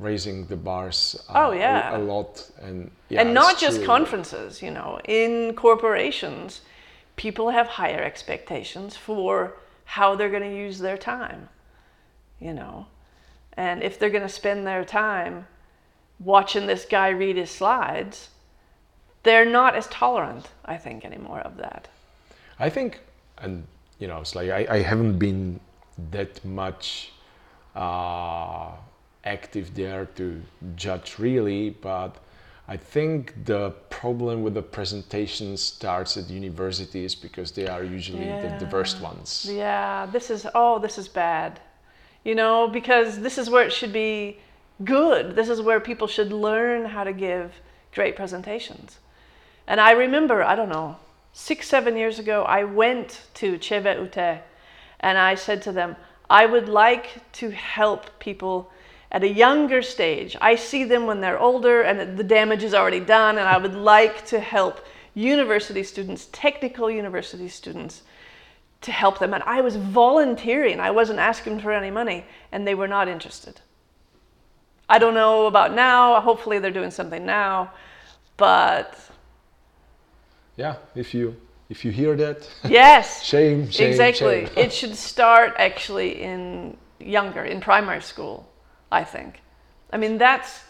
raising 0.00 0.46
the 0.46 0.56
bars 0.56 1.22
uh, 1.28 1.32
Oh, 1.46 1.50
a- 1.52 1.56
yeah. 1.56 1.96
a, 1.96 1.98
lot. 1.98 2.50
And, 2.60 2.90
yeah, 3.08 3.20
and 3.20 3.32
not 3.34 3.56
just 3.58 3.76
true. 3.78 3.86
conferences, 3.86 4.60
you 4.62 4.72
know, 4.72 4.98
in 5.04 5.54
corporations, 5.54 6.62
people 7.14 7.50
have 7.50 7.68
higher 7.68 8.02
expectations 8.02 8.96
for 8.96 9.54
how 9.84 10.16
they're 10.16 10.30
going 10.30 10.42
to 10.50 10.56
use 10.56 10.80
their 10.80 10.98
time, 10.98 11.48
you 12.40 12.52
know. 12.52 12.86
And 13.56 13.82
if 13.84 13.96
they're 13.98 14.10
going 14.10 14.22
to 14.22 14.28
spend 14.28 14.66
their 14.66 14.84
time 14.84 15.46
watching 16.18 16.66
this 16.66 16.84
guy 16.84 17.10
read 17.10 17.36
his 17.36 17.50
slides, 17.50 18.29
they're 19.22 19.44
not 19.44 19.74
as 19.74 19.86
tolerant, 19.88 20.48
I 20.64 20.76
think, 20.76 21.04
anymore 21.04 21.40
of 21.40 21.56
that. 21.58 21.88
I 22.58 22.70
think, 22.70 23.00
and 23.38 23.66
you 23.98 24.08
know, 24.08 24.20
it's 24.20 24.34
like 24.34 24.50
I, 24.50 24.66
I 24.68 24.82
haven't 24.82 25.18
been 25.18 25.60
that 26.10 26.44
much 26.44 27.12
uh, 27.74 28.70
active 29.24 29.74
there 29.74 30.06
to 30.16 30.40
judge 30.76 31.18
really, 31.18 31.70
but 31.70 32.16
I 32.68 32.76
think 32.76 33.44
the 33.44 33.70
problem 33.90 34.42
with 34.42 34.54
the 34.54 34.62
presentation 34.62 35.56
starts 35.56 36.16
at 36.16 36.30
universities 36.30 37.14
because 37.14 37.50
they 37.50 37.66
are 37.66 37.82
usually 37.82 38.26
the, 38.26 38.56
the 38.60 38.66
worst 38.66 39.00
ones. 39.00 39.48
Yeah, 39.50 40.06
this 40.06 40.30
is, 40.30 40.46
oh, 40.54 40.78
this 40.78 40.96
is 40.96 41.08
bad. 41.08 41.60
You 42.24 42.34
know, 42.34 42.68
because 42.68 43.18
this 43.20 43.38
is 43.38 43.50
where 43.50 43.64
it 43.64 43.72
should 43.72 43.92
be 43.92 44.38
good. 44.84 45.34
This 45.34 45.48
is 45.48 45.60
where 45.60 45.80
people 45.80 46.06
should 46.06 46.32
learn 46.32 46.84
how 46.84 47.02
to 47.02 47.12
give 47.12 47.54
great 47.92 48.14
presentations. 48.14 48.98
And 49.66 49.80
I 49.80 49.92
remember, 49.92 50.42
I 50.42 50.54
don't 50.56 50.68
know, 50.68 50.96
six, 51.32 51.68
seven 51.68 51.96
years 51.96 52.18
ago, 52.18 52.42
I 52.42 52.64
went 52.64 53.22
to 53.34 53.58
ČVUT 53.58 54.40
and 55.00 55.18
I 55.18 55.34
said 55.34 55.62
to 55.62 55.72
them, 55.72 55.96
I 56.28 56.46
would 56.46 56.68
like 56.68 57.32
to 57.32 57.50
help 57.50 58.18
people 58.20 58.70
at 59.12 59.24
a 59.24 59.28
younger 59.28 59.82
stage. 59.82 60.36
I 60.40 60.54
see 60.54 60.84
them 60.84 61.06
when 61.06 61.20
they're 61.20 61.38
older 61.38 61.82
and 61.82 62.16
the 62.16 62.24
damage 62.24 62.62
is 62.62 62.74
already 62.74 63.00
done, 63.00 63.38
and 63.38 63.48
I 63.48 63.58
would 63.58 63.74
like 63.74 64.24
to 64.26 64.38
help 64.38 64.86
university 65.14 65.82
students, 65.82 66.28
technical 66.30 66.90
university 66.90 67.48
students, 67.48 68.02
to 68.82 68.92
help 68.92 69.18
them. 69.18 69.34
And 69.34 69.42
I 69.42 69.60
was 69.60 69.76
volunteering, 69.76 70.78
I 70.78 70.92
wasn't 70.92 71.18
asking 71.18 71.60
for 71.60 71.72
any 71.72 71.90
money, 71.90 72.24
and 72.52 72.66
they 72.66 72.74
were 72.74 72.88
not 72.88 73.08
interested. 73.08 73.60
I 74.88 74.98
don't 74.98 75.14
know 75.14 75.46
about 75.46 75.74
now, 75.74 76.20
hopefully 76.20 76.60
they're 76.60 76.70
doing 76.70 76.90
something 76.90 77.26
now, 77.26 77.72
but 78.36 79.09
Yeah, 80.60 80.76
if 80.94 81.14
you 81.14 81.36
if 81.70 81.86
you 81.86 81.90
hear 81.90 82.14
that, 82.16 82.46
yes. 82.68 83.22
shame, 83.24 83.70
shame, 83.70 83.88
exactly. 83.88 84.44
shame. 84.44 84.58
it 84.64 84.72
should 84.72 84.94
start 84.94 85.54
actually 85.56 86.20
in 86.20 86.76
younger, 86.98 87.44
in 87.44 87.60
primary 87.60 88.02
school, 88.02 88.46
I 88.92 89.04
think. 89.04 89.40
I 89.90 89.96
mean, 89.96 90.18
that's, 90.18 90.64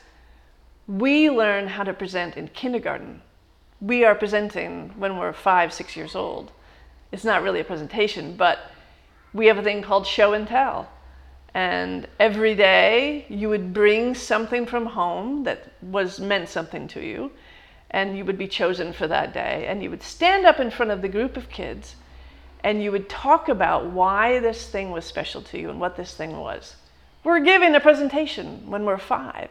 we 0.86 1.28
learn 1.28 1.66
how 1.66 1.82
to 1.82 1.92
present 1.92 2.36
in 2.36 2.48
kindergarten. 2.48 3.22
We 3.80 4.04
are 4.04 4.14
presenting 4.14 4.90
when 4.96 5.16
we're 5.18 5.32
five, 5.32 5.72
six 5.72 5.96
years 5.96 6.14
old. 6.14 6.52
It's 7.10 7.24
not 7.24 7.42
really 7.42 7.60
a 7.60 7.64
presentation, 7.64 8.36
but 8.36 8.58
we 9.32 9.46
have 9.46 9.58
a 9.58 9.62
thing 9.62 9.82
called 9.82 10.06
show 10.06 10.34
and 10.34 10.46
tell. 10.46 10.88
And 11.52 12.06
every 12.20 12.54
day 12.54 13.26
you 13.28 13.48
would 13.48 13.72
bring 13.72 14.14
something 14.14 14.66
from 14.66 14.86
home 14.86 15.42
that 15.44 15.72
was 15.82 16.20
meant 16.20 16.48
something 16.48 16.86
to 16.88 17.00
you, 17.00 17.32
and 17.90 18.16
you 18.16 18.24
would 18.24 18.38
be 18.38 18.48
chosen 18.48 18.92
for 18.92 19.06
that 19.08 19.32
day. 19.32 19.66
And 19.66 19.82
you 19.82 19.90
would 19.90 20.02
stand 20.02 20.46
up 20.46 20.60
in 20.60 20.70
front 20.70 20.92
of 20.92 21.02
the 21.02 21.08
group 21.08 21.36
of 21.36 21.50
kids 21.50 21.96
and 22.62 22.82
you 22.82 22.92
would 22.92 23.08
talk 23.08 23.48
about 23.48 23.86
why 23.86 24.38
this 24.38 24.68
thing 24.68 24.90
was 24.90 25.04
special 25.04 25.42
to 25.42 25.58
you 25.58 25.70
and 25.70 25.80
what 25.80 25.96
this 25.96 26.14
thing 26.14 26.36
was. 26.36 26.76
We're 27.24 27.40
giving 27.40 27.74
a 27.74 27.80
presentation 27.80 28.70
when 28.70 28.84
we're 28.84 28.98
five. 28.98 29.50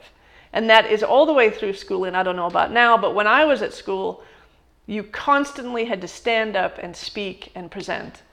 And 0.51 0.69
that 0.69 0.87
is 0.87 1.03
all 1.03 1.25
the 1.25 1.33
way 1.33 1.51
through 1.51 1.73
school, 1.73 2.05
and 2.05 2.17
I 2.17 2.23
don't 2.23 2.35
know 2.35 2.47
about 2.47 2.71
now, 2.71 2.97
but 2.97 3.13
when 3.13 3.27
I 3.27 3.45
was 3.45 3.61
at 3.61 3.73
school, 3.73 4.23
you 4.87 5.03
constantly 5.03 5.85
had 5.85 6.01
to 6.01 6.07
stand 6.07 6.55
up 6.55 6.79
and 6.79 6.95
speak 6.95 7.51
and 7.53 7.69
present. 7.69 8.23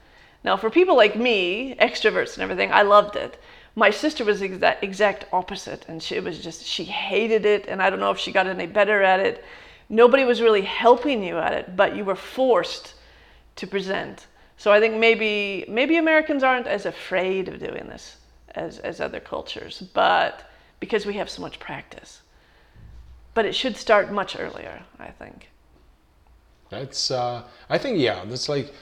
Now, 0.43 0.57
for 0.57 0.71
people 0.71 0.95
like 0.95 1.15
me, 1.15 1.75
extroverts 1.79 2.33
and 2.33 2.41
everything, 2.41 2.71
I 2.71 2.81
loved 2.81 3.15
it. 3.15 3.39
My 3.75 3.91
sister 3.91 4.25
was 4.25 4.39
the 4.39 4.45
exact, 4.45 4.83
exact 4.83 5.25
opposite, 5.31 5.85
and 5.87 6.01
she 6.01 6.19
was 6.19 6.39
just, 6.39 6.65
she 6.65 6.85
hated 6.85 7.45
it, 7.45 7.67
and 7.67 7.81
I 7.83 7.91
don't 7.91 7.99
know 7.99 8.09
if 8.09 8.17
she 8.17 8.31
got 8.31 8.47
any 8.47 8.65
better 8.65 9.03
at 9.03 9.19
it. 9.19 9.43
Nobody 9.89 10.23
was 10.23 10.41
really 10.41 10.63
helping 10.63 11.23
you 11.23 11.37
at 11.37 11.53
it, 11.53 11.75
but 11.75 11.95
you 11.95 12.03
were 12.03 12.15
forced 12.15 12.93
to 13.55 13.67
present. 13.67 14.27
So 14.57 14.71
I 14.71 14.79
think 14.79 14.95
maybe 14.95 15.65
maybe 15.67 15.97
Americans 15.97 16.43
aren't 16.43 16.67
as 16.67 16.85
afraid 16.85 17.47
of 17.47 17.59
doing 17.59 17.87
this 17.87 18.17
as, 18.55 18.79
as 18.79 18.99
other 18.99 19.19
cultures, 19.19 19.83
but 19.93 20.49
because 20.79 21.05
we 21.05 21.13
have 21.13 21.29
so 21.29 21.41
much 21.41 21.59
practice. 21.59 22.21
But 23.33 23.45
it 23.45 23.53
should 23.53 23.77
start 23.77 24.11
much 24.11 24.35
earlier, 24.37 24.83
I 24.99 25.11
think. 25.11 25.49
That's 26.69 27.11
uh, 27.11 27.43
I 27.69 27.77
think 27.77 27.99
yeah, 27.99 28.25
that's 28.25 28.49
like 28.49 28.73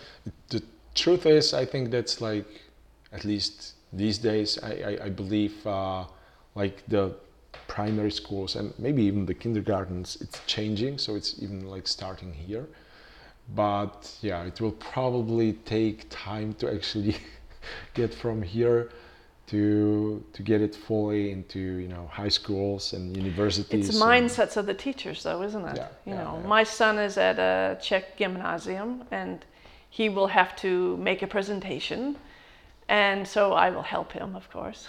the 0.50 0.64
truth 0.96 1.26
is 1.26 1.54
I 1.54 1.66
think 1.66 1.92
that's 1.92 2.22
like 2.22 2.48
at 3.12 3.26
least 3.26 3.76
these 3.94 4.18
days 4.18 4.58
I, 4.64 4.72
I, 4.72 5.06
I 5.06 5.10
believe 5.10 5.66
uh, 5.68 6.06
like 6.56 6.84
the 6.88 7.16
primary 7.76 8.12
schools 8.22 8.56
and 8.56 8.74
maybe 8.80 9.02
even 9.04 9.26
the 9.26 9.38
kindergartens 9.44 10.18
it's 10.22 10.40
changing 10.56 10.98
so 10.98 11.10
it's 11.20 11.32
even 11.44 11.60
like 11.76 11.86
starting 11.88 12.32
here 12.32 12.66
but 13.54 14.00
yeah 14.22 14.50
it 14.52 14.62
will 14.62 14.78
probably 14.94 15.50
take 15.76 15.98
time 16.10 16.54
to 16.54 16.66
actually 16.76 17.16
get 17.94 18.14
from 18.14 18.42
here 18.42 18.90
to 19.48 20.24
to 20.34 20.42
get 20.42 20.62
it 20.62 20.74
fully 20.76 21.32
into 21.32 21.60
you 21.60 21.88
know 21.88 22.10
high 22.12 22.34
schools 22.40 22.94
and 22.94 23.16
universities 23.16 23.90
It's 23.90 24.02
mindsets 24.02 24.58
of 24.58 24.66
the 24.66 24.74
teachers, 24.74 25.22
though, 25.24 25.44
isn't 25.44 25.66
it? 25.72 25.78
Yeah, 25.78 25.88
you 26.06 26.14
yeah, 26.14 26.24
know, 26.24 26.40
yeah. 26.42 26.48
my 26.48 26.64
son 26.64 26.98
is 26.98 27.18
at 27.18 27.38
a 27.38 27.78
Czech 27.80 28.18
gymnasium, 28.18 29.04
and 29.12 29.46
he 29.90 30.10
will 30.10 30.28
have 30.28 30.56
to 30.58 30.98
make 30.98 31.22
a 31.22 31.28
presentation, 31.28 32.16
and 32.90 33.28
so 33.28 33.54
I 33.54 33.70
will 33.70 33.88
help 33.96 34.12
him, 34.14 34.36
of 34.36 34.50
course. 34.50 34.88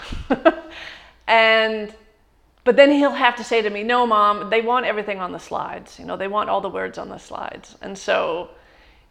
and 1.26 1.92
but 2.66 2.76
then 2.76 2.90
he'll 2.92 3.12
have 3.12 3.36
to 3.36 3.44
say 3.44 3.62
to 3.62 3.70
me, 3.70 3.82
"No, 3.82 4.06
mom, 4.06 4.50
they 4.50 4.60
want 4.60 4.84
everything 4.86 5.20
on 5.20 5.32
the 5.32 5.38
slides. 5.40 5.98
You 5.98 6.04
know, 6.04 6.18
they 6.18 6.28
want 6.28 6.50
all 6.50 6.60
the 6.60 6.68
words 6.68 6.98
on 6.98 7.08
the 7.08 7.18
slides." 7.18 7.76
And 7.80 7.96
so 7.96 8.50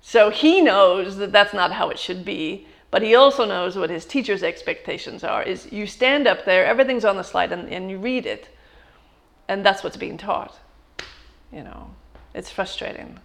So 0.01 0.29
he 0.29 0.61
knows 0.61 1.17
that 1.17 1.31
that's 1.31 1.53
not 1.53 1.71
how 1.71 1.89
it 1.89 1.97
should 1.97 2.23
be, 2.23 2.67
but 2.91 3.01
he 3.01 3.15
also 3.15 3.43
knows 3.45 3.75
what 3.75 3.89
his 3.89 4.05
teacher's 4.05 4.43
expectations 4.43 5.23
are. 5.23 5.41
Is 5.41 5.71
you 5.71 5.87
stand 5.87 6.27
up 6.27 6.45
there, 6.45 6.63
everything's 6.65 7.05
on 7.05 7.17
the 7.17 7.23
slide, 7.23 7.51
and, 7.51 7.67
and 7.69 7.89
you 7.89 7.97
read 7.97 8.27
it, 8.27 8.49
and 9.47 9.65
that's 9.65 9.83
what's 9.83 9.97
being 9.97 10.17
taught. 10.17 10.59
You 11.51 11.63
know, 11.63 11.89
it's 12.35 12.51
frustrating. 12.51 13.19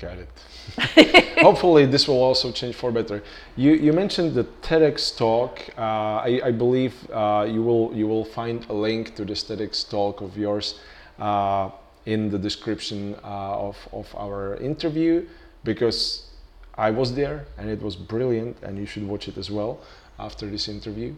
Got 0.00 0.16
it. 0.18 1.38
Hopefully, 1.40 1.84
this 1.84 2.08
will 2.08 2.22
also 2.22 2.50
change 2.50 2.74
for 2.74 2.90
better. 2.90 3.22
You, 3.56 3.72
you 3.72 3.92
mentioned 3.92 4.34
the 4.34 4.44
TEDx 4.62 5.14
talk. 5.14 5.60
Uh, 5.76 5.82
I, 5.82 6.40
I 6.44 6.50
believe 6.52 6.94
uh, 7.10 7.46
you 7.48 7.62
will 7.62 7.92
you 7.94 8.08
will 8.08 8.24
find 8.24 8.64
a 8.70 8.72
link 8.72 9.14
to 9.16 9.24
this 9.26 9.44
TEDx 9.44 9.88
talk 9.90 10.22
of 10.22 10.38
yours 10.38 10.80
uh, 11.18 11.70
in 12.06 12.30
the 12.30 12.38
description 12.38 13.14
uh, 13.22 13.68
of 13.68 13.76
of 13.92 14.14
our 14.16 14.56
interview 14.56 15.26
because 15.64 16.30
I 16.78 16.90
was 16.90 17.14
there 17.14 17.44
and 17.58 17.68
it 17.68 17.82
was 17.82 17.94
brilliant, 17.94 18.56
and 18.62 18.78
you 18.78 18.86
should 18.86 19.06
watch 19.06 19.28
it 19.28 19.36
as 19.36 19.50
well 19.50 19.80
after 20.18 20.46
this 20.46 20.66
interview. 20.66 21.14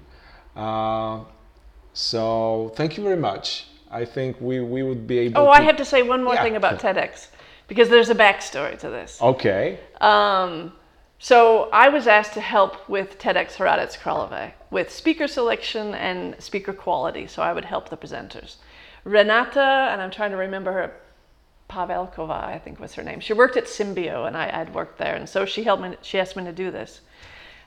Uh, 0.57 1.21
so 1.93 2.73
thank 2.75 2.97
you 2.97 3.05
very 3.05 3.21
much. 3.21 3.67
I 3.93 4.05
think 4.07 4.41
we, 4.41 4.61
we 4.61 4.83
would 4.83 5.07
be 5.07 5.19
able. 5.19 5.43
Oh, 5.43 5.45
to... 5.45 5.51
I 5.51 5.61
have 5.61 5.77
to 5.77 5.85
say 5.85 6.03
one 6.03 6.25
more 6.25 6.35
Yeah. 6.35 6.43
thing 6.43 6.57
about 6.57 6.81
TEDx 6.85 7.29
because 7.69 7.89
there's 7.89 8.11
a 8.11 8.15
backstory 8.15 8.79
to 8.79 8.91
this. 8.91 9.21
Okay. 9.21 9.79
Um, 10.01 10.73
so 11.19 11.71
I 11.73 11.89
was 11.89 12.07
asked 12.07 12.35
to 12.35 12.41
help 12.41 12.89
with 12.89 13.19
TEDx 13.19 13.57
Hradec 13.57 13.99
Králové 13.99 14.53
with 14.71 14.91
speaker 14.91 15.29
selection 15.29 15.95
and 15.95 16.35
speaker 16.43 16.73
quality. 16.73 17.27
So 17.27 17.43
I 17.43 17.53
would 17.53 17.65
help 17.65 17.91
the 17.91 17.97
presenters. 17.97 18.57
Renata, 19.05 19.89
and 19.91 20.01
I'm 20.01 20.11
trying 20.11 20.31
to 20.31 20.37
remember 20.37 20.73
her, 20.73 20.95
Pavelkova, 21.69 22.45
I 22.45 22.59
think 22.59 22.79
was 22.79 22.95
her 22.95 23.03
name. 23.03 23.21
She 23.21 23.33
worked 23.33 23.57
at 23.57 23.65
Symbio, 23.65 24.27
and 24.27 24.37
I, 24.37 24.51
I'd 24.61 24.75
worked 24.75 24.99
there, 24.99 25.15
and 25.15 25.29
so 25.29 25.47
she 25.47 25.63
helped 25.63 25.83
me. 25.83 25.97
She 26.03 26.19
asked 26.19 26.37
me 26.37 26.45
to 26.45 26.53
do 26.53 26.71
this. 26.71 27.01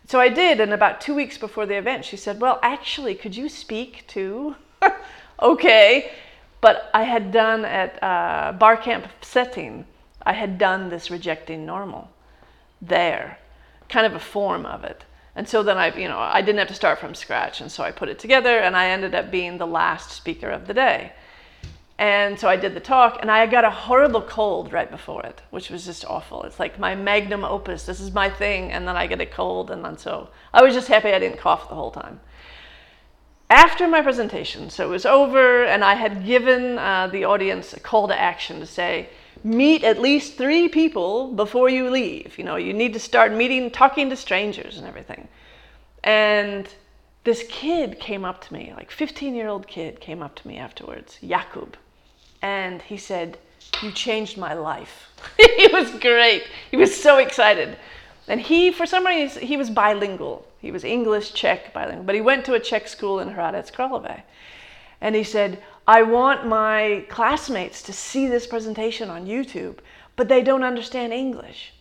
So 0.08 0.20
I 0.20 0.30
did, 0.30 0.60
and 0.60 0.72
about 0.72 1.02
two 1.02 1.16
weeks 1.16 1.38
before 1.38 1.66
the 1.66 1.78
event, 1.78 2.06
she 2.06 2.16
said, 2.16 2.40
"Well, 2.40 2.60
actually, 2.62 3.16
could 3.16 3.36
you 3.36 3.50
speak 3.50 4.06
to?" 4.10 4.56
okay, 5.42 6.12
but 6.66 6.90
I 6.96 7.04
had 7.04 7.32
done 7.32 7.64
at 7.64 8.02
uh, 8.02 8.52
bar 8.54 8.76
camp 8.76 9.08
setting. 9.22 9.86
I 10.24 10.34
had 10.34 10.58
done 10.58 10.90
this 10.90 11.12
rejecting 11.12 11.64
normal 11.64 12.10
there, 12.82 13.38
kind 13.88 14.08
of 14.08 14.16
a 14.16 14.20
form 14.20 14.66
of 14.66 14.84
it. 14.84 15.06
And 15.36 15.48
so 15.48 15.62
then 15.62 15.78
I, 15.78 15.96
you 15.96 16.08
know, 16.08 16.18
I 16.18 16.42
didn't 16.42 16.58
have 16.58 16.70
to 16.70 16.74
start 16.74 16.98
from 16.98 17.14
scratch, 17.14 17.62
and 17.62 17.72
so 17.72 17.84
I 17.84 17.92
put 17.92 18.10
it 18.10 18.18
together, 18.18 18.58
and 18.58 18.76
I 18.76 18.88
ended 18.88 19.14
up 19.14 19.30
being 19.30 19.60
the 19.60 19.68
last 19.68 20.10
speaker 20.10 20.50
of 20.50 20.66
the 20.66 20.74
day. 20.74 21.14
And 22.00 22.40
so 22.40 22.50
I 22.50 22.56
did 22.56 22.74
the 22.74 22.80
talk, 22.80 23.20
and 23.22 23.30
I 23.30 23.46
got 23.46 23.64
a 23.64 23.70
horrible 23.70 24.24
cold 24.24 24.74
right 24.74 24.90
before 24.90 25.24
it, 25.24 25.44
which 25.52 25.70
was 25.70 25.86
just 25.86 26.04
awful. 26.06 26.42
It's 26.46 26.60
like 26.60 26.80
my 26.80 26.96
magnum 26.96 27.46
opus. 27.46 27.86
This 27.86 28.00
is 28.00 28.12
my 28.12 28.28
thing, 28.28 28.72
and 28.72 28.88
then 28.88 28.98
I 28.98 29.06
get 29.06 29.22
a 29.22 29.28
cold, 29.28 29.70
and 29.70 29.86
then 29.86 30.00
so 30.00 30.30
I 30.52 30.64
was 30.64 30.74
just 30.74 30.88
happy 30.88 31.14
I 31.14 31.20
didn't 31.20 31.38
cough 31.38 31.70
the 31.70 31.76
whole 31.76 31.92
time. 31.92 32.22
After 33.50 33.88
my 33.88 34.02
presentation, 34.02 34.70
so 34.70 34.88
it 34.88 34.90
was 34.90 35.06
over, 35.06 35.64
and 35.66 35.84
I 35.84 35.94
had 35.94 36.26
given 36.26 36.80
uh, 36.80 37.08
the 37.08 37.26
audience 37.26 37.74
a 37.74 37.80
call 37.80 38.08
to 38.08 38.20
action 38.20 38.60
to 38.60 38.66
say, 38.66 39.10
meet 39.44 39.84
at 39.84 40.02
least 40.02 40.38
three 40.38 40.68
people 40.68 41.32
before 41.32 41.70
you 41.70 41.90
leave. 41.90 42.38
You 42.38 42.44
know, 42.44 42.56
you 42.56 42.74
need 42.74 42.94
to 42.94 43.00
start 43.00 43.32
meeting, 43.32 43.70
talking 43.70 44.10
to 44.10 44.16
strangers 44.16 44.78
and 44.78 44.88
everything. 44.88 45.28
And 46.04 46.68
this 47.24 47.44
kid 47.48 48.00
came 48.00 48.26
up 48.26 48.44
to 48.46 48.54
me, 48.54 48.74
like 48.76 48.90
15 48.90 49.36
year 49.36 49.48
old 49.48 49.68
kid 49.68 50.00
came 50.00 50.24
up 50.24 50.36
to 50.36 50.48
me 50.48 50.58
afterwards, 50.58 51.20
Jakub, 51.22 51.74
and 52.42 52.82
he 52.82 52.98
said, 52.98 53.38
You 53.84 53.92
changed 53.92 54.38
my 54.38 54.54
life. 54.54 55.12
it 55.38 55.72
was 55.72 55.92
great. 56.00 56.44
He 56.72 56.78
was 56.78 56.96
so 57.00 57.20
excited. 57.20 57.78
And 58.28 58.42
he, 58.42 58.72
for 58.72 58.86
some 58.86 59.06
reason, 59.06 59.44
he 59.44 59.58
was 59.58 59.70
bilingual. 59.70 60.48
He 60.60 60.72
was 60.72 60.84
English, 60.84 61.34
Czech, 61.34 61.74
bilingual. 61.74 62.06
But 62.06 62.16
he 62.16 62.22
went 62.22 62.46
to 62.46 62.54
a 62.54 62.60
Czech 62.60 62.88
school 62.88 63.20
in 63.20 63.30
Hradec 63.30 63.72
Králové. 63.72 64.24
And 65.00 65.16
he 65.16 65.24
said, 65.24 65.62
I 65.88 66.02
want 66.02 66.48
my 66.48 67.06
classmates 67.10 67.84
to 67.84 67.94
see 67.94 68.28
this 68.28 68.48
presentation 68.48 69.10
on 69.10 69.28
YouTube, 69.28 69.78
but 70.16 70.28
they 70.28 70.42
don't 70.42 70.64
understand 70.64 71.14
English. 71.14 71.74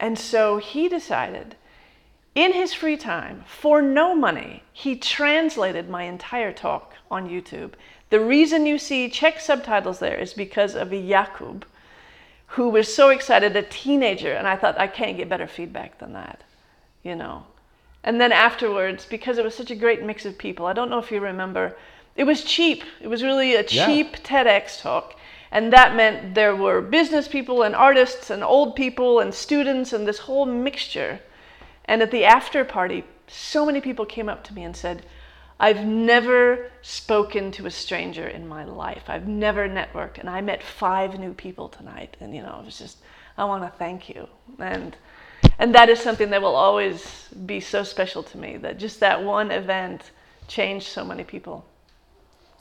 And 0.00 0.18
so 0.18 0.56
he 0.56 0.88
decided, 0.88 1.56
in 2.34 2.52
his 2.52 2.72
free 2.72 2.96
time, 2.96 3.44
for 3.46 3.82
no 3.82 4.14
money, 4.14 4.62
he 4.72 4.96
translated 4.96 5.90
my 5.90 6.04
entire 6.04 6.52
talk 6.52 6.94
on 7.10 7.28
YouTube. 7.28 7.72
The 8.10 8.20
reason 8.20 8.64
you 8.64 8.78
see 8.78 9.10
Czech 9.10 9.40
subtitles 9.40 9.98
there 9.98 10.16
is 10.16 10.32
because 10.32 10.74
of 10.74 10.88
Jakub, 10.88 11.64
who 12.48 12.68
was 12.70 12.92
so 12.92 13.10
excited, 13.10 13.56
a 13.56 13.62
teenager, 13.62 14.32
and 14.32 14.46
I 14.46 14.56
thought, 14.56 14.78
I 14.78 14.86
can't 14.86 15.16
get 15.16 15.28
better 15.28 15.46
feedback 15.46 15.98
than 15.98 16.14
that, 16.14 16.42
you 17.02 17.14
know. 17.14 17.44
And 18.02 18.20
then 18.20 18.32
afterwards, 18.32 19.04
because 19.04 19.38
it 19.38 19.44
was 19.44 19.54
such 19.54 19.70
a 19.70 19.74
great 19.74 20.02
mix 20.02 20.24
of 20.24 20.38
people, 20.38 20.66
I 20.66 20.72
don't 20.72 20.88
know 20.88 20.98
if 20.98 21.10
you 21.10 21.20
remember, 21.20 21.76
it 22.16 22.24
was 22.24 22.42
cheap. 22.42 22.84
It 23.00 23.08
was 23.08 23.22
really 23.22 23.54
a 23.54 23.64
Yeah. 23.68 23.86
cheap 23.86 24.16
TEDx 24.24 24.80
talk. 24.80 25.14
And 25.50 25.72
that 25.72 25.94
meant 25.94 26.34
there 26.34 26.54
were 26.54 26.80
business 26.80 27.28
people 27.28 27.62
and 27.62 27.74
artists 27.74 28.28
and 28.30 28.42
old 28.42 28.76
people 28.76 29.20
and 29.20 29.32
students 29.32 29.92
and 29.92 30.06
this 30.06 30.18
whole 30.20 30.44
mixture. 30.44 31.20
And 31.84 32.02
at 32.02 32.10
the 32.10 32.24
after 32.24 32.64
party, 32.64 33.04
so 33.26 33.64
many 33.64 33.80
people 33.80 34.04
came 34.04 34.28
up 34.28 34.42
to 34.44 34.54
me 34.54 34.64
and 34.64 34.76
said, 34.76 35.04
I've 35.60 35.84
never 35.84 36.70
spoken 36.82 37.50
to 37.52 37.66
a 37.66 37.70
stranger 37.70 38.28
in 38.28 38.46
my 38.46 38.64
life. 38.64 39.02
I've 39.08 39.26
never 39.26 39.68
networked. 39.68 40.18
And 40.18 40.30
I 40.30 40.40
met 40.40 40.62
five 40.62 41.18
new 41.18 41.34
people 41.34 41.68
tonight. 41.68 42.16
And, 42.20 42.34
you 42.34 42.42
know, 42.42 42.60
it 42.60 42.66
was 42.66 42.78
just, 42.78 42.98
I 43.36 43.44
want 43.44 43.64
to 43.64 43.78
thank 43.78 44.08
you. 44.08 44.28
And, 44.60 44.96
and 45.58 45.74
that 45.74 45.88
is 45.88 45.98
something 45.98 46.30
that 46.30 46.40
will 46.40 46.54
always 46.54 47.28
be 47.46 47.60
so 47.60 47.82
special 47.82 48.22
to 48.22 48.38
me 48.38 48.56
that 48.58 48.78
just 48.78 49.00
that 49.00 49.22
one 49.22 49.50
event 49.50 50.12
changed 50.46 50.86
so 50.86 51.04
many 51.04 51.24
people. 51.24 51.64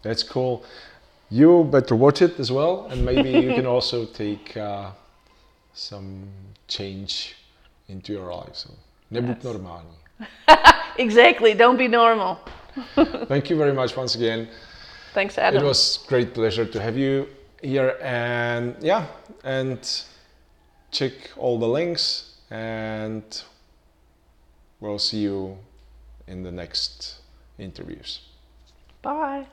That's 0.01 0.23
cool. 0.23 0.63
You 1.29 1.65
better 1.65 1.95
watch 1.95 2.21
it 2.21 2.39
as 2.39 2.51
well, 2.51 2.87
and 2.89 3.03
maybe 3.05 3.29
you 3.29 3.53
can 3.53 3.65
also 3.75 4.05
take 4.05 4.55
uh, 4.55 4.91
some 5.73 6.23
change 6.67 7.35
into 7.89 8.13
your 8.13 8.33
life. 8.33 8.55
So, 8.55 8.69
nebuď 9.11 9.35
Yes. 9.35 9.43
normální. 9.43 9.95
Exactly. 10.97 11.53
Don't 11.53 11.77
be 11.77 11.87
normal. 11.87 12.37
Thank 13.27 13.49
you 13.49 13.57
very 13.57 13.73
much 13.73 13.95
once 13.95 14.15
again. 14.15 14.47
Thanks, 15.13 15.37
Adam. 15.37 15.63
It 15.63 15.65
was 15.65 16.05
great 16.07 16.33
pleasure 16.33 16.65
to 16.65 16.81
have 16.81 16.97
you 16.97 17.27
here, 17.61 17.97
and 18.01 18.75
yeah, 18.81 19.07
and 19.43 19.79
check 20.91 21.13
all 21.37 21.57
the 21.57 21.67
links, 21.67 22.35
and 22.51 23.23
we'll 24.79 24.99
see 24.99 25.19
you 25.19 25.57
in 26.27 26.43
the 26.43 26.51
next 26.51 27.21
interviews. 27.57 28.19
Bye. 29.01 29.47